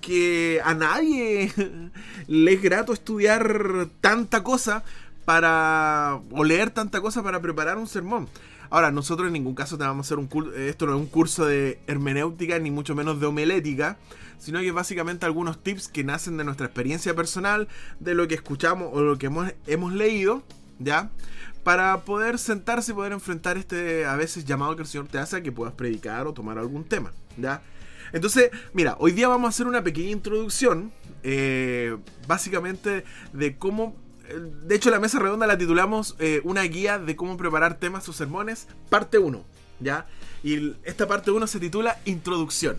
[0.00, 1.52] que a nadie
[2.26, 4.82] le es grato estudiar tanta cosa
[5.24, 6.20] para.
[6.32, 8.28] o leer tanta cosa para preparar un sermón.
[8.70, 10.54] Ahora, nosotros en ningún caso te vamos a hacer un curso.
[10.54, 13.98] Esto no es un curso de hermenéutica, ni mucho menos de homilética,
[14.38, 18.90] sino que básicamente algunos tips que nacen de nuestra experiencia personal, de lo que escuchamos
[18.92, 20.42] o lo que hemos, hemos leído,
[20.78, 21.10] ¿ya?
[21.64, 25.36] Para poder sentarse y poder enfrentar este a veces llamado que el Señor te hace
[25.36, 27.62] a que puedas predicar o tomar algún tema, ¿ya?
[28.12, 33.96] Entonces, mira, hoy día vamos a hacer una pequeña introducción, eh, básicamente de cómo
[34.36, 38.12] de hecho, la mesa redonda la titulamos eh, Una guía de cómo preparar temas o
[38.12, 39.44] sermones, parte 1.
[39.80, 40.06] ¿Ya?
[40.42, 42.78] Y esta parte 1 se titula Introducción.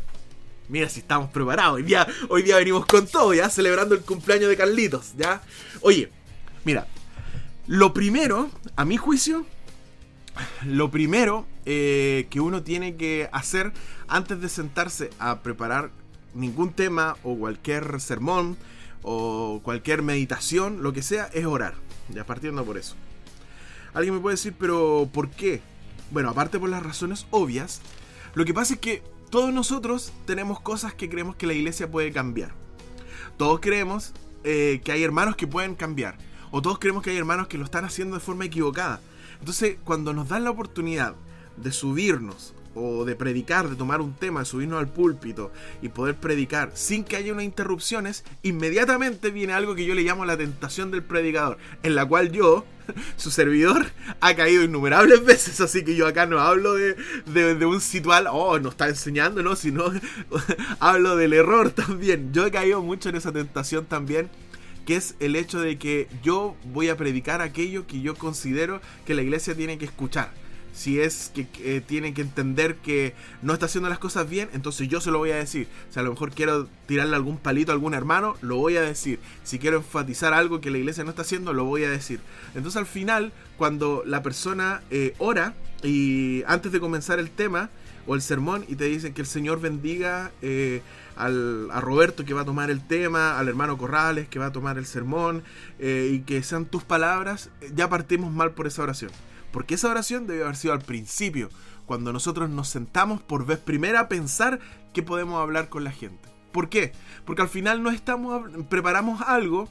[0.68, 1.76] Mira si estamos preparados.
[1.76, 3.50] Hoy día, hoy día venimos con todo, ¿ya?
[3.50, 5.42] Celebrando el cumpleaños de Carlitos, ¿ya?
[5.82, 6.12] Oye,
[6.64, 6.88] mira.
[7.66, 9.46] Lo primero, a mi juicio,
[10.66, 13.74] lo primero eh, que uno tiene que hacer
[14.08, 15.92] antes de sentarse a preparar
[16.34, 18.58] ningún tema o cualquier sermón
[19.04, 21.76] o cualquier meditación, lo que sea, es orar.
[22.10, 22.96] Ya partiendo por eso.
[23.94, 25.62] Alguien me puede decir, pero ¿por qué?
[26.12, 27.82] Bueno, aparte por las razones obvias,
[28.34, 32.12] lo que pasa es que todos nosotros tenemos cosas que creemos que la iglesia puede
[32.12, 32.52] cambiar.
[33.38, 36.18] Todos creemos eh, que hay hermanos que pueden cambiar.
[36.52, 39.02] O todos creemos que hay hermanos que lo están haciendo de forma equivocada.
[39.40, 41.16] Entonces, cuando nos dan la oportunidad
[41.58, 45.52] de subirnos o de predicar, de tomar un tema, de subirnos al púlpito
[45.82, 50.26] y poder predicar sin que haya unas interrupciones, inmediatamente viene algo que yo le llamo
[50.26, 52.66] la tentación del predicador, en la cual yo,
[53.18, 53.88] su servidor,
[54.20, 58.60] ha caído innumerables veces, así que yo acá no hablo de, de, un situal, oh,
[58.60, 59.86] nos está enseñando, no, sino
[60.80, 62.32] hablo del error también.
[62.34, 64.30] Yo he caído mucho en esa tentación también
[64.86, 69.14] que es el hecho de que yo voy a predicar aquello que yo considero que
[69.14, 70.32] la iglesia tiene que escuchar
[70.74, 74.88] si es que eh, tienen que entender que no está haciendo las cosas bien, entonces
[74.88, 75.68] yo se lo voy a decir.
[75.90, 79.20] Si a lo mejor quiero tirarle algún palito a algún hermano, lo voy a decir.
[79.44, 82.20] Si quiero enfatizar algo que la iglesia no está haciendo, lo voy a decir.
[82.56, 85.54] Entonces al final, cuando la persona eh, ora
[85.84, 87.70] y antes de comenzar el tema
[88.08, 90.82] o el sermón y te dicen que el Señor bendiga eh,
[91.16, 94.52] al, a Roberto que va a tomar el tema, al hermano Corrales que va a
[94.52, 95.44] tomar el sermón
[95.80, 99.12] y que sean tus palabras, ya partimos mal por esa oración.
[99.52, 101.50] Porque esa oración debe haber sido al principio,
[101.86, 104.60] cuando nosotros nos sentamos por vez primera a pensar
[104.94, 106.30] que podemos hablar con la gente.
[106.52, 106.92] ¿Por qué?
[107.26, 109.70] Porque al final no estamos preparamos algo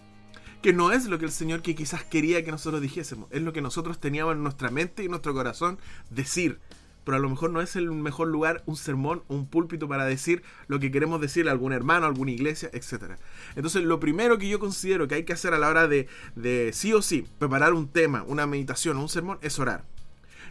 [0.63, 3.53] que no es lo que el Señor que quizás quería que nosotros dijésemos, es lo
[3.53, 5.79] que nosotros teníamos en nuestra mente y en nuestro corazón
[6.11, 6.61] decir
[7.09, 10.43] pero a lo mejor no es el mejor lugar un sermón, un púlpito para decir
[10.67, 13.15] lo que queremos decirle a algún hermano, a alguna iglesia, etc.
[13.57, 16.71] Entonces, lo primero que yo considero que hay que hacer a la hora de, de
[16.75, 19.85] sí o sí preparar un tema, una meditación un sermón es orar.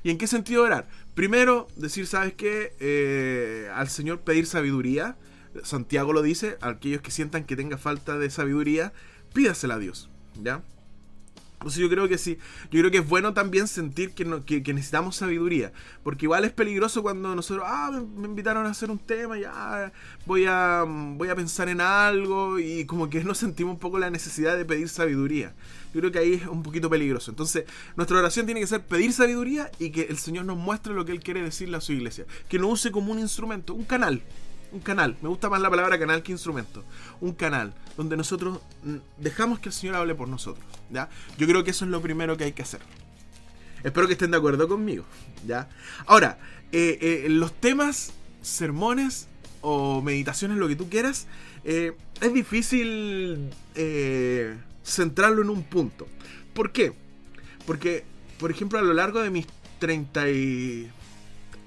[0.01, 0.87] ¿Y en qué sentido orar?
[1.13, 2.73] Primero, decir, ¿sabes qué?
[2.79, 5.15] Eh, al Señor pedir sabiduría.
[5.61, 8.93] Santiago lo dice, aquellos que sientan que tenga falta de sabiduría,
[9.31, 10.09] pídasela a Dios.
[10.41, 10.63] ¿Ya?
[11.59, 12.37] Entonces yo creo que sí,
[12.69, 17.33] yo creo que es bueno también sentir que, necesitamos sabiduría, porque igual es peligroso cuando
[17.33, 19.91] nosotros, ah, me, invitaron a hacer un tema, ya
[20.27, 24.11] voy a, voy a pensar en algo y como que nos sentimos un poco la
[24.11, 25.55] necesidad de pedir sabiduría.
[25.95, 27.31] Yo creo que ahí es un poquito peligroso.
[27.31, 27.65] Entonces
[27.95, 31.11] nuestra oración tiene que ser pedir sabiduría y que el Señor nos muestre lo que
[31.11, 34.21] Él quiere decirle a su iglesia, que no use como un instrumento, un canal,
[34.71, 36.83] un canal, me gusta más la palabra canal que instrumento,
[37.21, 41.09] un canal donde nosotros mm, dejamos que el Señor hable por nosotros, ¿ya?
[41.37, 42.81] Yo creo que eso es lo primero que hay que hacer.
[43.83, 45.05] Espero que estén de acuerdo conmigo,
[45.45, 45.69] ¿ya?
[46.05, 46.39] Ahora,
[46.71, 49.27] eh, eh, los temas, sermones
[49.61, 51.27] o meditaciones, lo que tú quieras,
[51.63, 53.49] eh, es difícil
[54.83, 56.07] centrarlo en un punto.
[56.53, 56.93] ¿Por qué?
[57.65, 58.03] Porque,
[58.39, 59.45] por ejemplo, a lo largo de mis
[59.79, 60.91] 30 y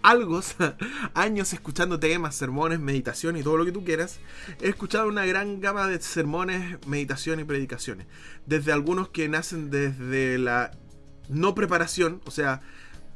[0.02, 0.40] algo
[1.14, 4.20] años escuchando temas, sermones, meditaciones y todo lo que tú quieras,
[4.60, 8.06] he escuchado una gran gama de sermones, meditaciones y predicaciones.
[8.46, 10.72] Desde algunos que nacen desde la
[11.28, 12.62] no preparación, o sea,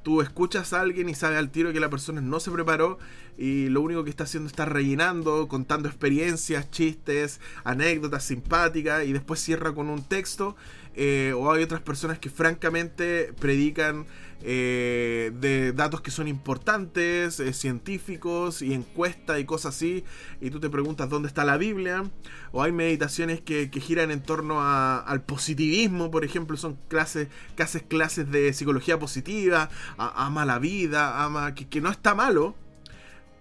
[0.04, 2.98] tú escuchas a alguien y sabes al tiro que la persona no se preparó
[3.36, 9.12] y lo único que está haciendo es estar rellenando, contando experiencias, chistes, anécdotas simpáticas y
[9.12, 10.56] después cierra con un texto.
[10.96, 14.06] Eh, o hay otras personas que francamente predican
[14.46, 20.04] eh, de datos que son importantes, eh, científicos y encuestas y cosas así,
[20.40, 22.04] y tú te preguntas dónde está la Biblia,
[22.52, 28.30] o hay meditaciones que, giran en torno al positivismo, por ejemplo, son clases, clases, clases
[28.30, 32.54] de psicología positiva, ama la vida, ama que, no está malo,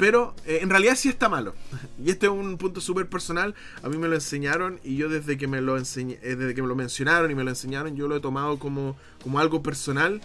[0.03, 1.53] pero eh, en realidad sí está malo.
[2.03, 3.55] Y este es un punto súper personal.
[3.83, 6.67] A mí me lo enseñaron y yo desde que me lo enseñé, desde que me
[6.67, 10.19] lo mencionaron y me lo enseñaron, yo lo he tomado como, como algo personal.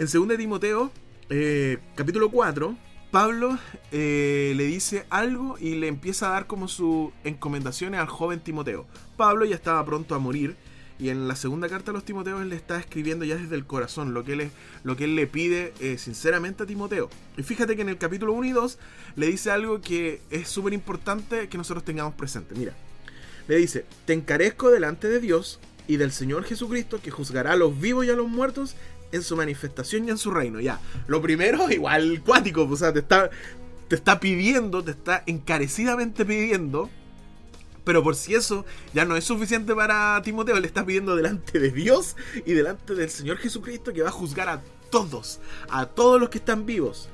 [0.00, 0.90] En 2 Timoteo,
[1.28, 2.76] eh, capítulo 4,
[3.12, 3.60] Pablo
[3.92, 8.88] eh, le dice algo y le empieza a dar como sus encomendaciones al joven Timoteo.
[9.16, 10.56] Pablo ya estaba pronto a morir
[11.00, 13.64] y en la segunda carta a los Timoteos él le está escribiendo ya desde el
[13.64, 14.50] corazón lo que él,
[14.84, 17.08] lo que él le pide eh, sinceramente a Timoteo.
[17.38, 18.78] Y fíjate que en el capítulo 1 y 2
[19.16, 22.54] le dice algo que es súper importante que nosotros tengamos presente.
[22.54, 22.74] Mira,
[23.48, 25.58] le dice, te encarezco delante de Dios
[25.88, 28.76] y del Señor Jesucristo que juzgará a los vivos y a los muertos
[29.10, 30.60] en su manifestación y en su reino.
[30.60, 33.30] Ya, lo primero, igual cuático, o sea, te está,
[33.88, 36.90] te está pidiendo, te está encarecidamente pidiendo.
[37.84, 41.70] Pero por si eso ya no es suficiente para Timoteo, le está pidiendo delante de
[41.70, 45.40] Dios y delante del Señor Jesucristo que va a juzgar a todos,
[45.70, 47.08] a todos los que están vivos.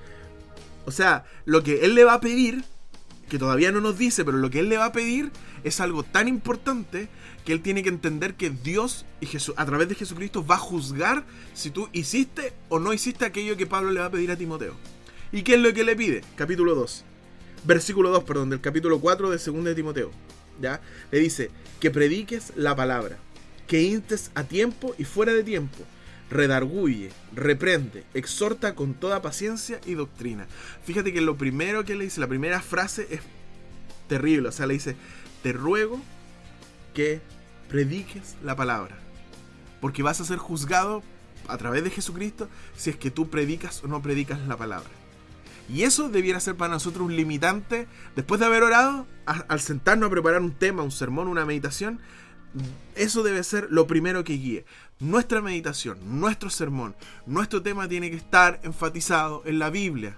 [0.84, 2.64] O sea, lo que Él le va a pedir,
[3.28, 5.30] que todavía no nos dice, pero lo que Él le va a pedir
[5.64, 7.08] es algo tan importante
[7.44, 10.58] que él tiene que entender que Dios y Jesús, a través de Jesucristo va a
[10.58, 11.24] juzgar
[11.54, 14.74] si tú hiciste o no hiciste aquello que Pablo le va a pedir a Timoteo.
[15.32, 16.22] ¿Y qué es lo que le pide?
[16.34, 17.04] Capítulo 2.
[17.64, 20.10] Versículo 2, perdón, del capítulo 4 de 2 de Timoteo.
[20.60, 23.16] Le dice, que prediques la palabra,
[23.66, 25.78] que instes a tiempo y fuera de tiempo,
[26.30, 30.46] redarguye, reprende, exhorta con toda paciencia y doctrina.
[30.84, 33.20] Fíjate que lo primero que le dice, la primera frase es
[34.08, 34.96] terrible, o sea, le dice,
[35.42, 36.00] te ruego
[36.94, 37.20] que
[37.68, 38.96] prediques la palabra.
[39.80, 41.02] Porque vas a ser juzgado
[41.48, 44.90] a través de Jesucristo si es que tú predicas o no predicas la palabra.
[45.68, 50.10] Y eso debiera ser para nosotros un limitante, después de haber orado, al sentarnos a
[50.10, 52.00] preparar un tema, un sermón, una meditación,
[52.94, 54.64] eso debe ser lo primero que guíe.
[55.00, 56.94] Nuestra meditación, nuestro sermón,
[57.26, 60.16] nuestro tema tiene que estar enfatizado en la Biblia.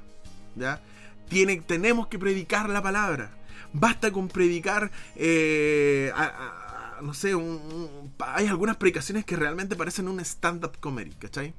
[0.54, 0.80] ¿ya?
[1.28, 3.32] Tiene, tenemos que predicar la palabra.
[3.72, 6.12] Basta con predicar eh,
[7.02, 7.32] no sé,
[8.18, 11.54] hay algunas predicaciones que realmente parecen un stand-up comedy, ¿cachai?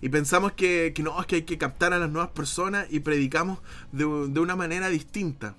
[0.00, 3.58] Y pensamos que, no, es que hay que captar a las nuevas personas y predicamos
[3.92, 5.54] de, una manera distinta.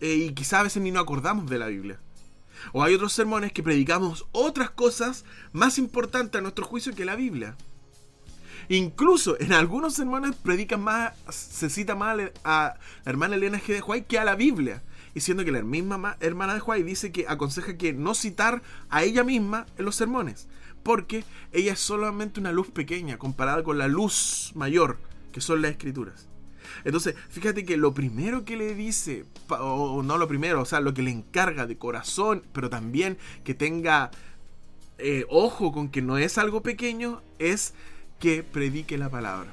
[0.00, 1.98] Eh, y quizás a veces ni nos acordamos de la Biblia.
[2.72, 7.16] O hay otros sermones que predicamos otras cosas más importantes a nuestro juicio que la
[7.16, 7.56] Biblia.
[8.68, 13.74] Incluso en algunos sermones predican más, se cita más a la hermana Elena G.
[13.74, 14.82] de White que a la Biblia
[15.14, 19.24] diciendo que la misma hermana de Huay dice que aconseja que no citar a ella
[19.24, 20.48] misma en los sermones,
[20.84, 24.98] porque ella es solamente una luz pequeña comparada con la luz mayor
[25.32, 26.28] que son las escrituras.
[26.84, 30.94] Entonces, fíjate que lo primero que le dice, o no lo primero, o sea, lo
[30.94, 34.10] que le encarga de corazón, pero también que tenga
[34.98, 37.74] eh, ojo con que no es algo pequeño, es
[38.20, 39.52] que predique la palabra.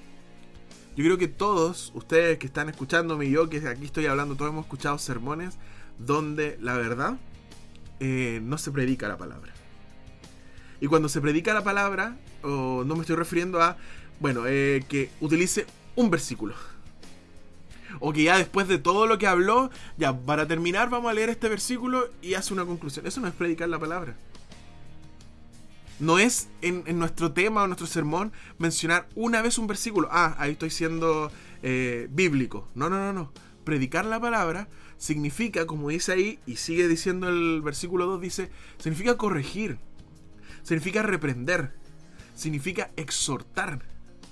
[0.96, 4.52] Yo creo que todos, ustedes que están escuchándome y yo que aquí estoy hablando, todos
[4.52, 5.58] hemos escuchado sermones
[5.98, 7.17] donde la verdad
[8.00, 9.54] eh, no se predica la palabra.
[10.82, 13.78] Y cuando se predica la palabra, no me estoy refiriendo a,
[14.20, 16.56] bueno, eh, que utilice un versículo.
[18.00, 21.30] O que ya después de todo lo que habló, ya para terminar vamos a leer
[21.30, 23.06] este versículo y hace una conclusión.
[23.06, 24.15] Eso no es predicar la palabra.
[26.00, 30.08] No es en, nuestro tema o nuestro sermón mencionar una vez un versículo.
[30.12, 32.67] Ah, ahí estoy siendo eh, bíblico.
[32.74, 33.32] No, no, no, no.
[33.65, 34.67] Predicar la palabra
[34.98, 39.78] significa, como dice ahí, y sigue diciendo el versículo 2, dice, significa corregir,
[40.63, 41.74] significa reprender,
[42.36, 43.80] significa exhortar.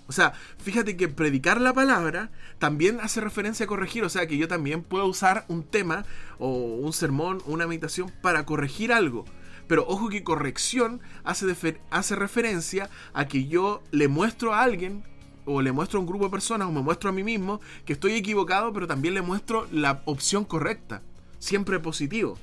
[0.10, 4.04] O sea, fíjate que predicar la palabra también hace referencia a corregir.
[4.04, 6.04] O sea, que yo también puedo usar un tema
[6.40, 9.26] o un sermón, una meditación para corregir algo.
[9.68, 11.46] Pero ojo que corrección hace,
[11.92, 15.04] hace referencia a que yo le muestro a alguien
[15.46, 17.94] o le muestro a un grupo de personas o me muestro a mí mismo que
[17.94, 21.04] estoy equivocado, pero también le muestro la opción correcta.
[21.38, 22.40] Siempre positivo.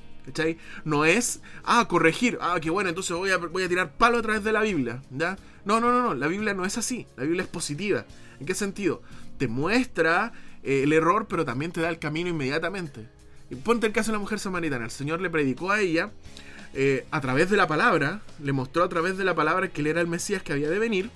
[0.83, 4.21] No es, ah, corregir, ah, qué bueno, entonces voy a, voy a tirar palo a
[4.21, 5.37] través de la Biblia, ¿ya?
[5.65, 8.05] No, no, no, no, la Biblia no es así, la Biblia es positiva.
[8.39, 9.01] ¿En qué sentido?
[9.37, 10.31] Te muestra
[10.63, 13.07] eh, el error, pero también te da el camino inmediatamente.
[13.49, 16.11] Y ponte el caso de la mujer samaritana, el Señor le predicó a ella
[16.73, 19.87] eh, a través de la palabra, le mostró a través de la palabra que él
[19.87, 21.09] era el Mesías que había de venir,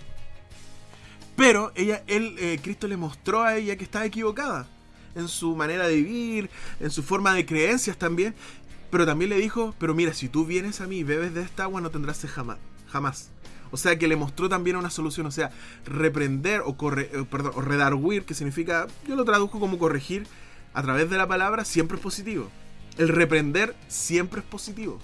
[1.36, 4.68] pero ella, él, eh, Cristo le mostró a ella que estaba equivocada
[5.16, 6.50] en su manera de vivir,
[6.80, 8.34] en su forma de creencias también,
[8.92, 11.64] pero también le dijo, pero mira, si tú vienes a mí y bebes de esta
[11.64, 12.58] agua, no tendrás sed jamás.
[12.92, 13.32] jamás.
[13.72, 15.26] O sea que le mostró también una solución.
[15.26, 15.52] O sea,
[15.86, 20.28] reprender o, corre, eh, perdón, o redarguir, que significa, yo lo traduzco como corregir,
[20.74, 22.50] a través de la palabra, siempre es positivo.
[22.98, 25.00] El reprender siempre es positivo.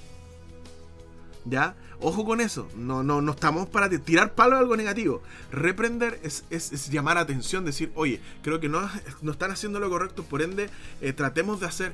[1.46, 1.76] ¿Ya?
[2.00, 2.68] Ojo con eso.
[2.76, 5.22] No, no, no estamos para tirar palo a algo negativo.
[5.52, 8.88] Reprender es, es, llamar atención, decir, oye, creo que no,
[9.22, 10.70] no están haciendo lo correcto, por ende,
[11.02, 11.94] eh, tratemos de hacer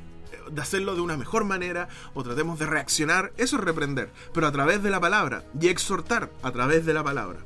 [0.52, 4.52] de hacerlo de una mejor manera o tratemos de reaccionar, eso es reprender, pero a
[4.52, 7.40] través de la palabra y exhortar a través de la palabra.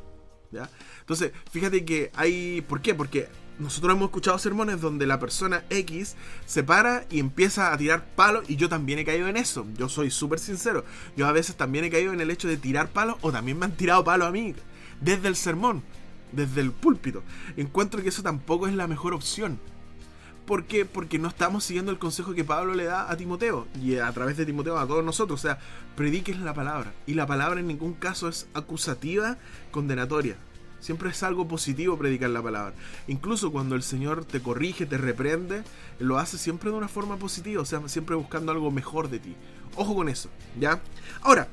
[0.51, 0.70] ¿ya?
[1.01, 2.62] Entonces, fíjate que hay...
[2.62, 2.95] ¿Por qué?
[2.95, 3.28] Porque
[3.60, 8.47] nosotros hemos escuchado sermones donde la persona X se para y empieza a tirar palos
[8.47, 9.66] y yo también he caído en eso.
[9.78, 10.86] Yo soy súper sincero.
[11.16, 13.66] Yo a veces también he caído en el hecho de tirar palos o también me
[13.66, 14.53] han tirado palos a mí
[15.01, 15.84] desde el sermón,
[16.32, 17.24] desde el púlpito.
[17.55, 19.60] Encuentro que eso tampoco es la mejor opción.
[20.45, 20.86] ¿Por qué?
[20.86, 24.38] Porque no estamos siguiendo el consejo que Pablo le da a Timoteo y a través
[24.38, 25.39] de Timoteo a todos nosotros.
[25.39, 25.60] O sea,
[25.97, 26.93] prediques la palabra.
[27.05, 29.38] Y la palabra en ningún caso es acusativa,
[29.72, 30.38] condenatoria.
[30.80, 32.73] Siempre es algo positivo predicar la palabra.
[33.07, 35.63] Incluso cuando el Señor te corrige, te reprende,
[35.99, 39.36] lo hace siempre de una forma positiva, o sea, siempre buscando algo mejor de ti.
[39.75, 40.80] Ojo con eso, ¿ya?
[41.21, 41.47] Ahora,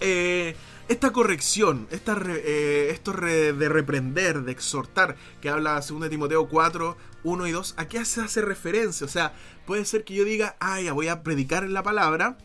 [0.00, 0.56] eh,
[0.88, 7.46] esta corrección, esta eh, esto de reprender, de exhortar, que habla 2 Timoteo 4, 1
[7.46, 9.04] y 2, ¿a qué se hace referencia?
[9.04, 9.34] O sea,
[9.66, 12.38] puede ser que yo diga, ah, ya voy a predicar la palabra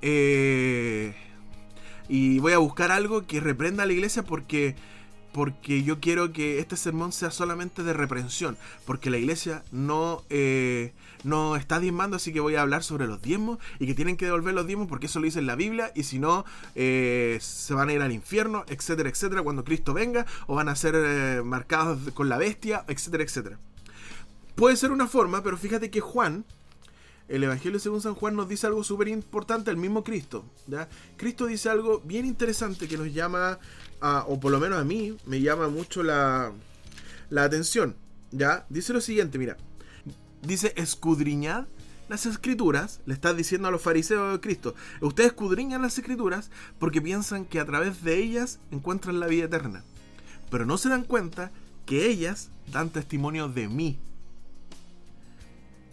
[0.00, 1.14] eh,
[2.08, 4.76] y voy a buscar algo que reprenda a la iglesia porque
[5.32, 10.92] porque yo quiero que este sermón sea solamente de reprensión, porque la iglesia no, eh,
[11.24, 14.26] no está diezmando, así que voy a hablar sobre los diezmos y que tienen que
[14.26, 17.74] devolver los diezmos porque eso lo dice en la Biblia y si no, eh, se
[17.74, 21.42] van a ir al infierno, etcétera, etcétera, cuando Cristo venga, o van a ser eh,
[21.42, 23.58] marcados con la bestia, etcétera, etcétera.
[24.54, 26.44] Puede ser una forma, pero fíjate que Juan,
[27.28, 30.44] el Evangelio según San Juan nos dice algo súper importante, el mismo Cristo.
[31.16, 33.58] Cristo dice algo bien interesante que nos llama
[34.26, 36.52] o por lo menos a mí, me llama mucho la,
[37.30, 37.96] la atención.
[38.30, 38.66] ¿Ya?
[38.68, 39.56] Dice lo siguiente, mira.
[40.42, 41.66] Dice, escudriñad
[42.08, 47.00] las escrituras, le está diciendo a los fariseos de Cristo, ustedes escudriñan las escrituras porque
[47.00, 49.82] piensan que a través de ellas encuentran la vida eterna,
[50.50, 51.52] pero no se dan cuenta
[51.86, 53.98] que ellas dan testimonio de mí.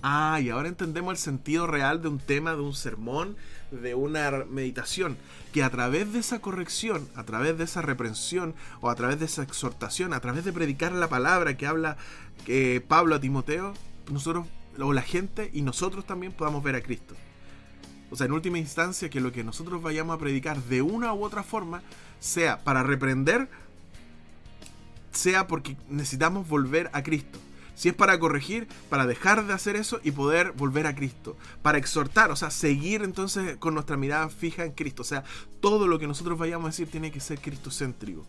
[0.02, 3.36] Ah, y ahora entendemos el sentido real de un tema, de un sermón,
[3.72, 5.18] de una meditación,
[5.52, 9.26] que a través de esa corrección, a través de esa reprensión o a través de
[9.26, 11.98] esa exhortación, a través de predicar la palabra que habla
[12.48, 13.74] eh, Pablo a Timoteo,
[14.10, 14.48] nosotros
[14.80, 17.16] o la gente y nosotros también podamos ver a Cristo.
[18.12, 21.24] O sea, en última instancia, que lo que nosotros vayamos a predicar de una u
[21.24, 21.82] otra forma
[22.20, 23.50] sea para reprender,
[25.12, 27.40] sea porque necesitamos volver a Cristo.
[27.80, 31.38] Si es para corregir, para dejar de hacer eso y poder volver a Cristo.
[31.62, 35.04] Para exhortar, o sea, seguir entonces con nuestra mirada fija en Cristo.
[35.04, 35.24] O sea,
[35.62, 38.28] todo lo que nosotros vayamos a decir tiene que ser cristocéntrico.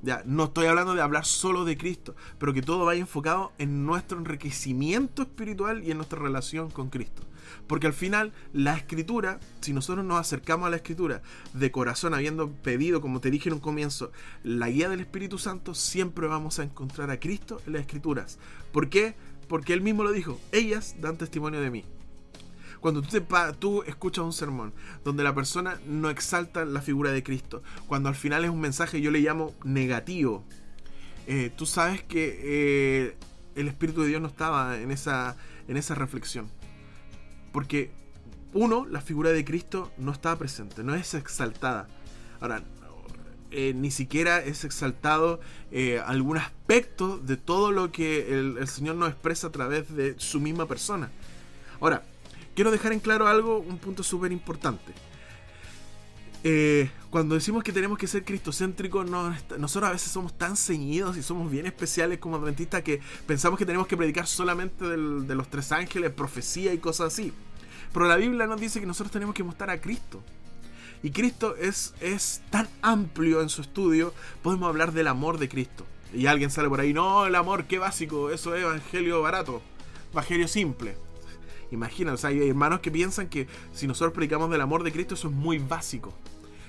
[0.00, 3.84] Ya, no estoy hablando de hablar solo de Cristo, pero que todo vaya enfocado en
[3.84, 7.22] nuestro enriquecimiento espiritual y en nuestra relación con Cristo.
[7.66, 11.22] Porque al final, la escritura, si nosotros nos acercamos a la escritura
[11.52, 14.12] de corazón, habiendo pedido, como te dije en un comienzo,
[14.44, 18.38] la guía del Espíritu Santo, siempre vamos a encontrar a Cristo en las escrituras.
[18.72, 19.16] ¿Por qué?
[19.48, 21.84] Porque Él mismo lo dijo, ellas dan testimonio de mí.
[22.80, 23.20] Cuando tú,
[23.58, 24.72] tú, escuchas un sermón
[25.04, 29.00] donde la persona no exalta la figura de Cristo, cuando al final es un mensaje
[29.00, 30.44] yo le llamo negativo,
[31.26, 33.16] eh, tú sabes que eh,
[33.54, 36.48] el Espíritu de Dios no estaba en esa, en esa reflexión.
[37.52, 37.90] Porque,
[38.54, 41.88] uno, la figura de Cristo no está presente, no es exaltada.
[42.40, 42.62] Ahora,
[43.50, 45.40] eh, ni siquiera es exaltado
[45.72, 50.38] eh, algún aspecto de todo lo que el, Señor nos expresa a través de su
[50.38, 51.10] misma persona.
[51.80, 52.02] Ahora,
[52.58, 54.92] quiero dejar en claro algo, un punto súper importante.
[56.42, 61.22] Eh, cuando decimos que tenemos que ser cristocéntricos, nosotros a veces somos tan ceñidos y
[61.22, 65.70] somos bien especiales como adventistas que pensamos que tenemos que predicar solamente de los tres
[65.70, 67.32] ángeles, profecía y cosas así.
[67.92, 70.20] Pero la Biblia nos dice que nosotros tenemos que mostrar a Cristo.
[71.04, 75.86] Y Cristo es, es tan amplio en su estudio, podemos hablar del amor de Cristo.
[76.12, 79.62] Y alguien sale por ahí, no, el amor, qué básico, eso es evangelio barato,
[80.12, 80.96] evangelio simple.
[81.70, 85.14] Imagina, o sea, hay hermanos que piensan que si nosotros predicamos del amor de Cristo,
[85.14, 86.14] eso es muy básico.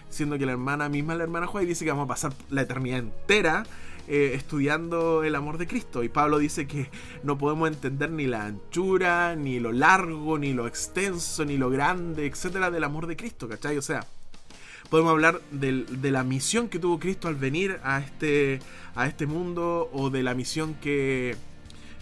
[0.10, 3.00] Siendo que la hermana misma, la hermana Juárez, dice que vamos a pasar la eternidad
[3.00, 3.64] entera
[4.08, 6.04] eh, estudiando el amor de Cristo.
[6.04, 6.90] Y Pablo dice que
[7.22, 12.26] no podemos entender ni la anchura, ni lo largo, ni lo extenso, ni lo grande,
[12.26, 13.78] etcétera, del amor de Cristo, ¿cachai?
[13.78, 14.08] O sea,
[14.90, 18.60] podemos hablar de la misión que tuvo Cristo al venir a este,
[18.96, 21.36] a este mundo o de la misión que,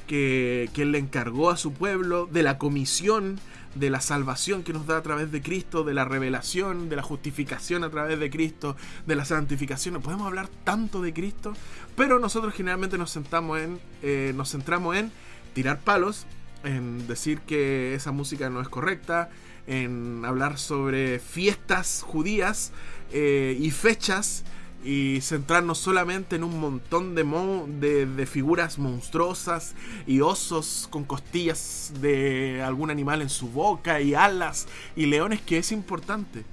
[0.08, 3.40] que, Él le encargó a su pueblo, de la comisión,
[3.76, 7.04] de la salvación que nos da a través de Cristo, de la revelación, de la
[7.04, 10.02] justificación a través de Cristo, de la santificación.
[10.02, 11.54] Podemos hablar tanto de Cristo,
[11.96, 15.12] pero nosotros generalmente nos, sentamos en, eh, nos centramos en
[15.54, 16.26] tirar palos,
[16.64, 19.30] en decir que esa música no es correcta,
[19.68, 22.72] en hablar sobre fiestas judías
[23.12, 24.44] eh, y fechas
[24.88, 29.76] y centrarnos solamente en un montón de, de, figuras monstruosas
[30.08, 34.66] y osos con costillas de algún animal en su boca y alas
[34.96, 36.46] y leones que es importante.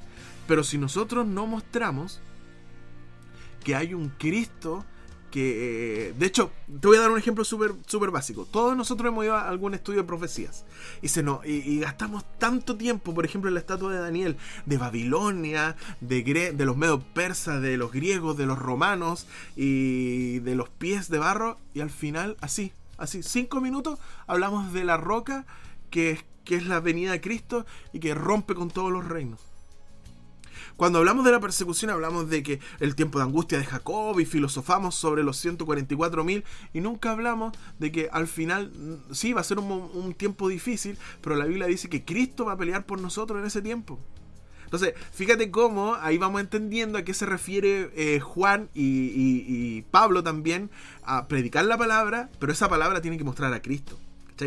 [0.48, 2.20] Pero si nosotros no mostramos
[3.62, 4.84] que hay un Cristo
[5.42, 8.46] eh, de hecho, te voy a dar un ejemplo súper super básico.
[8.50, 10.64] Todos nosotros hemos ido a algún estudio de profecías
[11.02, 14.78] y, se no y, gastamos tanto tiempo, por ejemplo, en la estatua de Daniel, de
[14.78, 19.26] Babilonia, de, de los medos persas, de los griegos, de los romanos
[19.56, 24.84] y de los pies de barro, y al final, así, así, cinco minutos, hablamos de
[24.84, 25.46] la roca
[25.90, 29.53] que, que es la venida de Cristo y que rompe con todos los reinos.
[30.76, 34.24] Cuando hablamos de la persecución hablamos de que el tiempo de angustia de Jacob y
[34.24, 39.44] filosofamos sobre los 144.000 y nunca hablamos de que al final mm, sí va a
[39.44, 43.38] ser un, tiempo difícil, pero la Biblia dice que Cristo va a pelear por nosotros
[43.38, 44.00] en ese tiempo.
[44.64, 50.70] Entonces, fíjate cómo ahí vamos entendiendo a qué se refiere eh, Juan y Pablo también
[51.04, 53.96] a predicar la palabra, pero esa palabra tiene que mostrar a Cristo.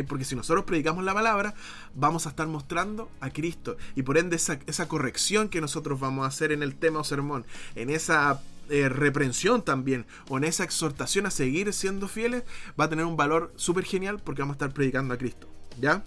[0.08, 1.54] Porque si nosotros predicamos la palabra,
[1.96, 3.78] vamos a estar mostrando a Cristo.
[3.96, 7.46] Y por ende, esa, corrección que nosotros vamos a hacer en el tema o sermón,
[7.76, 12.44] en esa eh, reprensión también, o en esa exhortación a seguir siendo fieles,
[12.80, 15.48] va a tener un valor súper genial porque vamos a estar predicando a Cristo.
[15.80, 16.04] ¿Ya?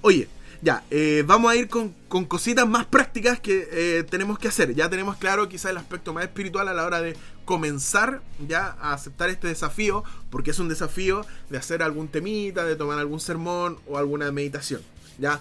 [0.00, 0.28] Oye,
[0.64, 1.94] ya, eh, vamos a ir con,
[2.26, 4.74] cositas más prácticas que eh, tenemos que hacer.
[4.74, 8.92] Ya tenemos claro quizá el aspecto más espiritual a la hora de comenzar ya a
[8.92, 13.78] aceptar este desafío, porque es un desafío de hacer algún temita, de tomar algún sermón
[13.86, 14.82] o alguna meditación.
[15.18, 15.40] ¿ya?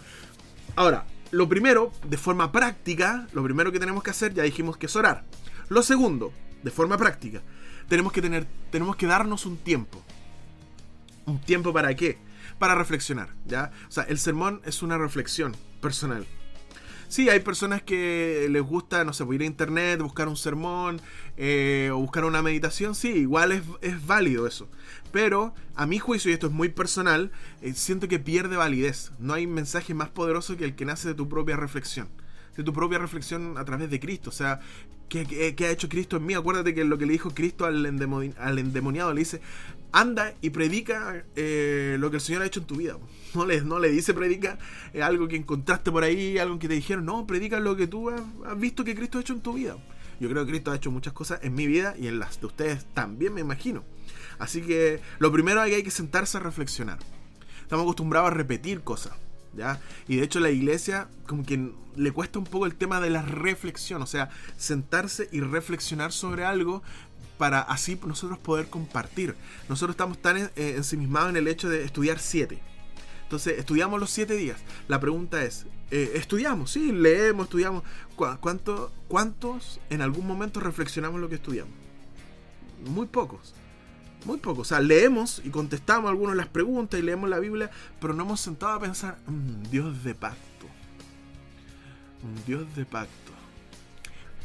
[0.75, 4.85] Ahora, lo primero, de forma práctica, lo primero que tenemos que hacer, ya dijimos que
[4.85, 5.23] es orar.
[5.69, 6.31] Lo segundo,
[6.63, 7.41] de forma práctica,
[7.87, 10.01] tenemos que tener, tenemos que darnos un tiempo.
[11.25, 12.17] ¿Un tiempo para qué?
[12.59, 13.71] para reflexionar, ¿ya?
[13.89, 16.25] O sea, el sermón es una reflexión personal.
[17.07, 21.01] Sí, hay personas que les gusta, no sé, ir a internet, buscar un sermón
[21.38, 22.95] eh, o buscar una meditación.
[22.95, 24.69] Sí, igual es, válido eso.
[25.11, 27.31] Pero a mi juicio, y esto es muy personal,
[27.61, 29.11] eh, siento que pierde validez.
[29.19, 32.09] No hay mensaje más poderoso que el que nace de tu propia reflexión
[32.55, 34.29] de tu propia reflexión a través de Cristo.
[34.29, 34.59] O sea,
[35.09, 36.34] ¿qué, ha hecho Cristo en mí?
[36.34, 39.41] Acuérdate que lo que le dijo Cristo al, endemoniado le dice,
[39.91, 42.97] anda y predica eh, lo que el Señor ha hecho en tu vida.
[43.34, 44.59] No le, no le dice predica
[45.01, 48.21] algo que encontraste por ahí, algo que te dijeron, no, predica lo que tú has,
[48.59, 49.75] visto que Cristo ha hecho en tu vida.
[50.20, 52.47] Yo creo que Cristo ha hecho muchas cosas en mi vida y en las de
[52.47, 53.84] ustedes también, me imagino.
[54.39, 56.99] Así que lo primero es que hay que sentarse a reflexionar.
[57.61, 59.14] Estamos acostumbrados a repetir cosas.
[59.55, 59.80] ¿Ya?
[60.07, 63.22] Y de hecho la iglesia como que le cuesta un poco el tema de la
[63.22, 66.82] reflexión, o sea, sentarse y reflexionar sobre algo
[67.38, 69.36] para así nosotros poder compartir.
[69.70, 72.59] Nosotros estamos tan eh, ensimismados en el hecho de estudiar siete.
[73.24, 74.59] Entonces, estudiamos los siete días.
[74.88, 76.71] La pregunta es, eh, ¿estudiamos?
[76.71, 77.83] Sí, leemos, estudiamos.
[78.15, 81.73] ¿Cuánto, ¿Cuántos en algún momento reflexionamos lo que estudiamos?
[82.83, 83.53] Muy pocos.
[84.25, 84.67] Muy pocos.
[84.67, 87.69] O sea, leemos y contestamos algunas las preguntas y leemos la Biblia,
[88.01, 90.65] pero no hemos sentado a pensar, mm, Dios de pacto.
[92.23, 93.31] Un Dios de pacto.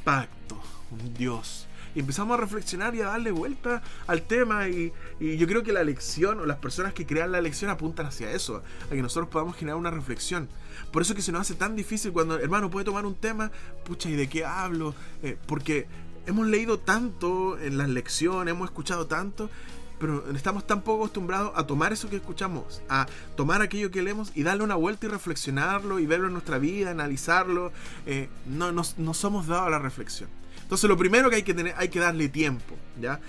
[0.05, 0.61] Pacto.
[0.91, 5.63] Un Dios y empezamos a reflexionar y a darle vuelta al tema y, yo creo
[5.63, 9.03] que la lección o las personas que crean la lección apuntan hacia eso, a que
[9.03, 10.49] nosotros podamos generar una reflexión.
[10.93, 13.51] Por eso que se nos hace tan difícil cuando, hermano, puede tomar un tema,
[13.85, 14.95] pucha, ¿y de qué hablo?
[15.23, 15.87] Eh, porque
[16.27, 19.51] hemos leído tanto en las lecciones, hemos escuchado tanto,
[19.99, 24.33] pero estamos tan poco acostumbrados a tomar eso que escuchamos, a tomar aquello que leemos
[24.35, 27.73] y darle una vuelta y reflexionarlo y verlo en nuestra vida, analizarlo.
[28.07, 30.29] Eh, no, no, no somos dados a la reflexión.
[30.69, 33.21] Entonces lo primero que hay que tener, hay que darle tiempo, ¿ya?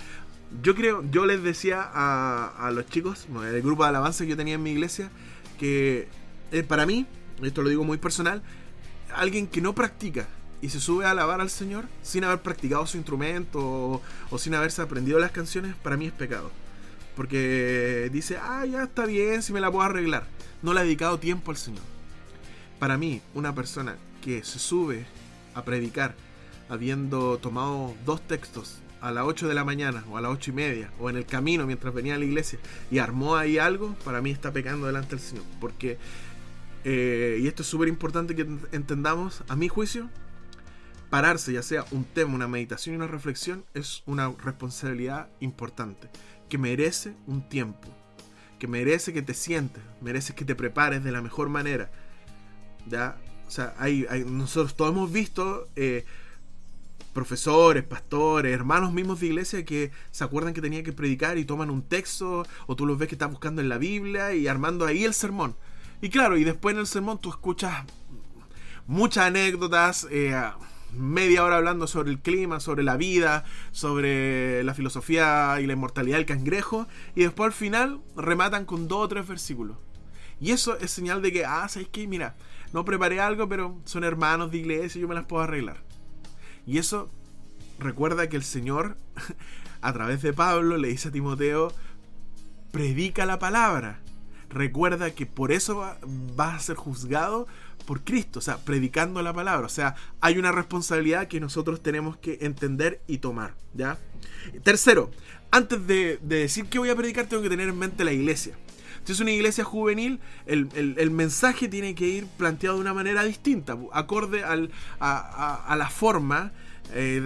[0.62, 4.56] Yo creo, yo les decía a, los chicos, el grupo de alabanza que yo tenía
[4.56, 5.10] en mi iglesia,
[5.58, 6.06] que
[6.52, 7.06] eh, para mí,
[7.42, 8.42] esto lo digo muy personal,
[9.14, 10.28] alguien que no practica
[10.60, 14.54] y se sube a alabar al Señor sin haber practicado su instrumento o, o sin
[14.54, 16.50] haberse aprendido las canciones, para mí es pecado.
[17.16, 20.26] Porque dice, ah, ya está bien, si me la puedo arreglar.
[20.60, 21.84] No le ha dedicado tiempo al Señor.
[22.78, 25.06] para mí, una persona que se sube
[25.54, 26.14] a predicar
[26.70, 30.54] habiendo tomado dos textos a las 8 de la mañana o a las 8 y
[30.54, 32.58] media o en el camino mientras venía a la iglesia
[32.90, 35.44] y armó ahí algo, para mí está pecando delante del Señor.
[35.60, 35.98] Porque,
[36.84, 40.08] eh, y esto es súper importante que entendamos, a mi juicio,
[41.10, 46.08] pararse, ya sea un tema, una meditación y una reflexión, es una responsabilidad importante,
[46.48, 47.88] que merece un tiempo,
[48.58, 51.90] que merece que te sientes, merece que te prepares de la mejor manera.
[52.86, 53.16] ¿ya?
[53.48, 56.04] O sea, hay, nosotros todos hemos visto eh,
[57.12, 61.70] profesores, pastores, hermanos mismos de iglesia que se acuerdan que tenía que predicar y toman
[61.70, 65.04] un texto, o tú los ves que están buscando en la Biblia y armando ahí
[65.04, 65.56] el sermón.
[66.02, 67.84] Y claro, y después en el sermón tú escuchas
[68.86, 70.34] muchas anécdotas, eh,
[70.92, 76.16] media hora hablando sobre el clima, sobre la vida, sobre la filosofía y la inmortalidad
[76.16, 79.76] del cangrejo, y después al final rematan con dos o tres versículos.
[80.40, 82.06] Y eso es señal de que, ah, ¿sabes qué?
[82.06, 82.34] Mira,
[82.72, 85.89] no preparé algo, pero son hermanos de iglesia y yo me las puedo arreglar.
[86.70, 87.10] Y eso
[87.80, 88.96] recuerda que el Señor,
[89.80, 91.72] a través de Pablo, le dice a Timoteo,
[92.70, 93.98] predica la palabra.
[94.50, 95.84] Recuerda que por eso
[96.36, 97.48] vas a ser juzgado
[97.86, 99.66] por Cristo, o sea, predicando la palabra.
[99.66, 103.98] O sea, hay una responsabilidad que nosotros tenemos que entender y tomar, ¿ya?
[104.62, 105.10] Tercero,
[105.50, 108.56] antes de, decir que voy a predicar, tengo que tener en mente la iglesia.
[109.04, 113.76] Si es una iglesia juvenil, el, mensaje tiene que ir planteado de una manera distinta,
[113.92, 114.70] acorde al,
[115.00, 116.52] a, la forma,
[116.92, 117.22] eh,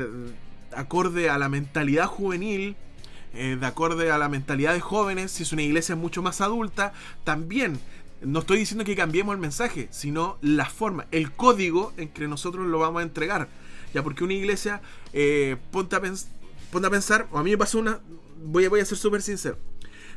[0.73, 2.77] acorde a la mentalidad juvenil,
[3.35, 5.33] eh, de acorde a la mentalidad de jóvenes.
[5.33, 6.93] Si es una iglesia mucho más adulta,
[7.25, 7.81] también
[8.23, 12.67] no estoy diciendo que cambiemos el mensaje, sino la forma, el código en que nosotros
[12.67, 13.49] lo vamos a entregar.
[13.93, 14.81] Ya, porque una iglesia,
[15.13, 18.01] eh, ponte, a pensar, o a mí me pasó una,
[18.45, 19.59] voy a, voy a ser súper sincero.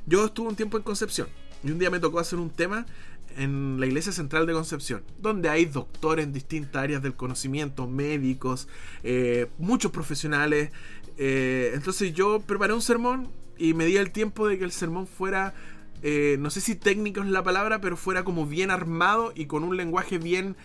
[0.06, 1.28] Yo estuve un tiempo en Concepción
[1.64, 2.86] y un día me tocó hacer un tema
[3.38, 8.68] en la iglesia central de Concepción, donde hay doctores en distintas áreas del conocimiento, médicos,
[9.04, 10.72] eh, muchos profesionales.
[11.18, 15.08] Eh, entonces yo preparé un sermón y me di el tiempo de que el sermón
[15.08, 15.54] fuera
[16.04, 19.64] eh, no sé si técnico es la palabra, pero fuera como bien armado y con
[19.64, 20.56] un lenguaje bien,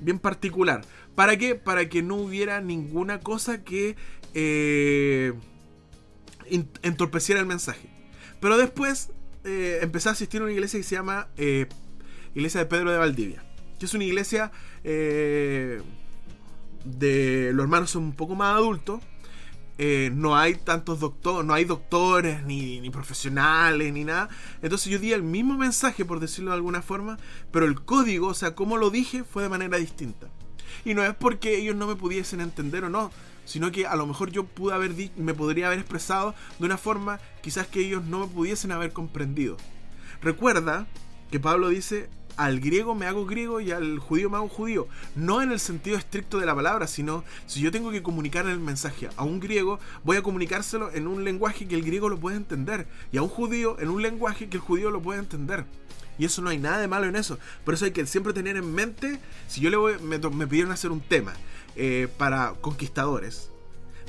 [0.00, 0.82] bien particular.
[1.16, 1.56] ¿Para qué?
[1.56, 3.96] Para que no hubiera ninguna cosa que
[6.82, 7.88] entorpeciera el mensaje.
[8.40, 9.10] Pero después
[9.44, 11.28] eh, empecé a asistir a una iglesia que se llama
[12.34, 13.44] Iglesia de Pedro de Valdivia,
[13.78, 14.50] que es una iglesia
[14.82, 15.82] de
[17.52, 19.00] los hermanos son un poco más adultos
[19.76, 24.28] eh, no hay tantos doctores, no hay doctores, ni, profesionales, ni nada.
[24.62, 27.18] Entonces yo di el mismo mensaje, por decirlo de alguna forma,
[27.50, 30.28] pero el código, o sea, como lo dije, fue de manera distinta.
[30.84, 33.10] Y no es porque ellos no me pudiesen entender o no,
[33.44, 37.20] sino que a lo mejor yo pude haber me podría haber expresado de una forma
[37.42, 39.56] quizás que ellos no me pudiesen haber comprendido.
[40.22, 40.86] Recuerda
[41.30, 44.88] que Pablo dice, al griego me hago griego y al judío me hago judío.
[45.14, 48.58] No en el sentido estricto de la palabra, sino si yo tengo que comunicar el
[48.58, 52.36] mensaje a un griego, voy a comunicárselo en un lenguaje que el griego lo pueda
[52.36, 52.86] entender.
[53.12, 55.64] Y a un judío en un lenguaje que el judío lo pueda entender.
[56.18, 57.38] Y eso no hay nada de malo en eso.
[57.64, 59.18] Por eso hay que siempre tener en mente,
[59.48, 61.32] si yo le voy, me, pidieron hacer un tema
[61.76, 63.50] eh, para conquistadores,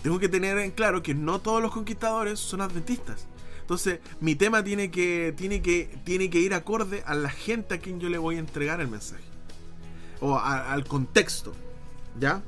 [0.03, 3.27] tengo que tener en claro que no todos los conquistadores son adventistas.
[3.61, 7.79] Entonces, mi tema tiene que, tiene que, tiene que ir acorde a la gente a
[7.79, 9.23] quien yo le voy a entregar el mensaje.
[10.21, 11.53] O al contexto.
[12.19, 12.43] ¿Ya?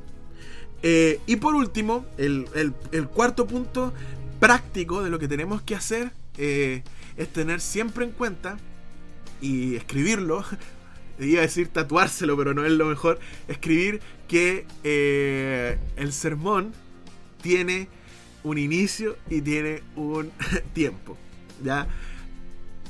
[0.83, 2.45] Eh, y por último, el,
[3.11, 3.91] cuarto punto
[4.39, 6.83] práctico de lo que tenemos que hacer eh,
[7.15, 8.57] es tener siempre en cuenta
[9.41, 10.45] y escribirlo.
[11.19, 13.19] Iba a decir tatuárselo, pero no es lo mejor.
[13.47, 16.73] Escribir que eh, el sermón
[17.41, 17.87] tiene
[18.43, 20.31] un inicio y tiene un
[20.73, 21.17] tiempo.
[21.63, 21.87] ¿Ya?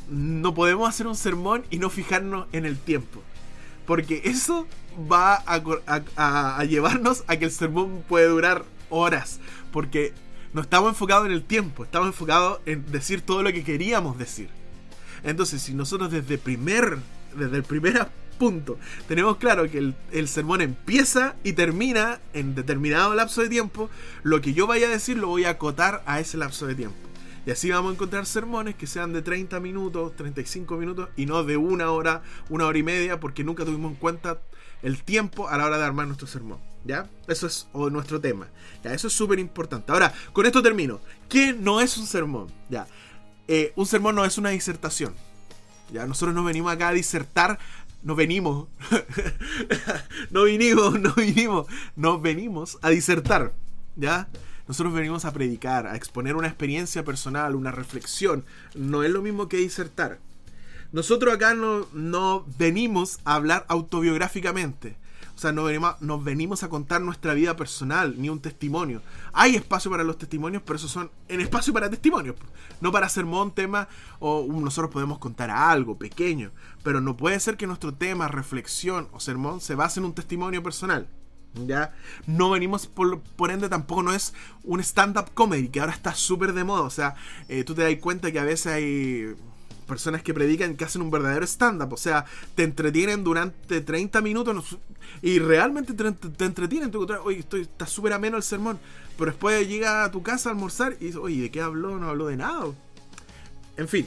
[0.10, 3.22] No podemos hacer un sermón y no fijarnos en el tiempo.
[3.86, 4.68] Porque eso
[5.12, 9.40] va a, llevarnos a que el sermón puede durar horas.
[9.72, 10.14] Porque
[10.54, 14.50] no estamos enfocados en el tiempo, estamos enfocados en decir todo lo que queríamos decir.
[15.24, 16.98] Entonces, si nosotros desde primer,
[17.38, 18.08] desde el primer
[18.38, 18.78] punto.
[19.08, 23.90] Tenemos claro que el, sermón empieza y termina en determinado lapso de tiempo.
[24.24, 26.98] Lo que yo vaya a decir lo voy a acotar a ese lapso de tiempo.
[27.46, 31.46] Y así vamos a encontrar sermones que sean de 30 minutos, 35 minutos y no
[31.46, 34.42] de una hora, una hora y media, porque nunca tuvimos en cuenta
[34.84, 36.60] el tiempo a la hora de armar nuestro sermón.
[36.84, 37.10] ¿Ya?
[37.28, 38.48] Eso es nuestro tema.
[38.84, 38.94] ¿Ya?
[38.94, 39.92] Eso es súper importante.
[39.92, 41.00] Ahora, con esto termino.
[41.30, 42.48] ¿Qué no es un sermón?
[42.70, 42.88] ¿Ya?
[43.48, 45.14] Eh, un sermón no es una disertación.
[45.92, 47.60] Ya, nosotros no venimos acá a disertar
[48.04, 48.68] no venimos,
[50.32, 53.54] no vinimos, no vinimos, nos venimos a disertar,
[53.96, 54.28] ¿ya?
[54.68, 58.44] Nosotros venimos a predicar, a exponer una experiencia personal, una reflexión.
[58.76, 60.20] No es lo mismo que disertar.
[60.92, 64.96] nosotros acá no, no venimos a hablar autobiográficamente.
[65.38, 69.04] O sea, no venimos, nos venimos a contar nuestra vida personal, ni un testimonio.
[69.34, 72.36] Hay espacio para los testimonios, pero eso son en espacio para testimonios.
[72.82, 73.88] No para sermón, tema,
[74.20, 76.50] o nosotros podemos contar algo pequeño.
[76.82, 80.64] Pero no puede ser que nuestro tema, reflexión o sermón se base en un testimonio
[80.64, 81.08] personal.
[81.68, 81.94] ¿Ya?
[82.26, 84.34] No venimos, por, por ende, tampoco no es
[84.64, 86.82] un stand-up comedy, que ahora está súper de moda.
[86.82, 87.14] O sea,
[87.48, 89.36] eh, tú te das cuenta que a veces hay
[89.88, 91.94] personas que predican que hacen un verdadero stand-up.
[91.94, 92.26] O sea,
[92.56, 94.78] te entretienen durante 30 minutos
[95.22, 96.92] y realmente te, entretienen.
[97.24, 98.80] oye, estoy, está súper ameno el sermón.
[99.18, 101.98] Pero después llega a tu casa a almorzar y dices, oye, ¿de qué habló?
[101.98, 102.66] No habló de nada.
[103.78, 104.06] En fin.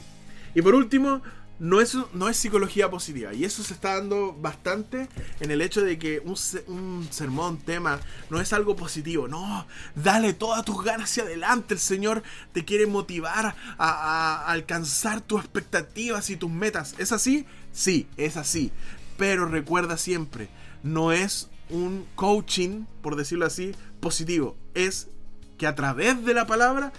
[0.55, 1.21] Y por último,
[1.61, 3.35] no es, no es psicología positiva.
[3.35, 5.07] Y eso se está dando bastante
[5.39, 6.35] en el hecho de que un,
[6.65, 7.99] un, sermón, tema,
[8.31, 9.27] no es algo positivo.
[9.27, 11.75] No, dale todas tus ganas hacia adelante.
[11.75, 16.95] El Señor te quiere motivar a, alcanzar tus expectativas y tus metas.
[16.97, 17.45] ¿Es así?
[17.71, 18.71] Sí, es así.
[19.17, 20.49] Pero recuerda siempre,
[20.81, 24.57] no es un coaching, por decirlo así, positivo.
[24.73, 25.09] Es
[25.61, 26.91] que a través de la palabra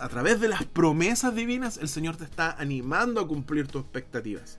[0.00, 4.58] a través de las promesas divinas, el Señor te está animando a cumplir tus expectativas,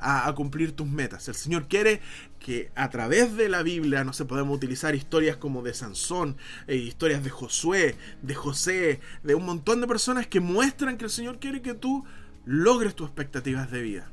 [0.00, 1.28] a, cumplir tus metas.
[1.28, 2.00] El Señor quiere
[2.38, 6.76] que a través de la Biblia, no se podemos utilizar historias como de Sansón, eh,
[6.76, 11.38] historias de Josué, de José, de un montón de personas que muestran que el Señor
[11.38, 12.06] quiere que tú
[12.46, 14.10] logres tus expectativas de vida,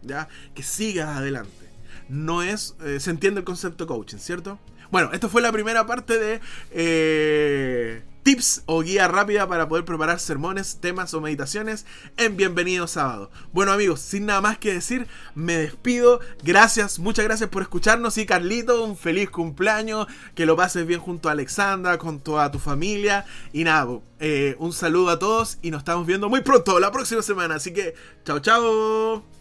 [0.00, 0.26] ¿ya?
[0.54, 1.66] Que sigas adelante.
[2.08, 4.58] No es, eh, se entiende el concepto coaching, ¿cierto?
[4.96, 6.40] Bueno, esto fue la primera parte de...
[6.70, 11.84] Eh, tips o guía rápida para poder preparar sermones, temas o meditaciones
[12.16, 13.30] en Bienvenido Sábado.
[13.52, 16.20] Bueno amigos, sin nada más que decir, me despido.
[16.42, 21.28] Gracias, muchas gracias por escucharnos y Carlito, un feliz cumpleaños, que lo pases bien junto
[21.28, 25.80] a Alexandra, con toda tu familia y nada, eh, un saludo a todos y nos
[25.80, 27.56] estamos viendo muy pronto, la próxima semana.
[27.56, 27.94] Así que,
[28.24, 29.35] chao, chao.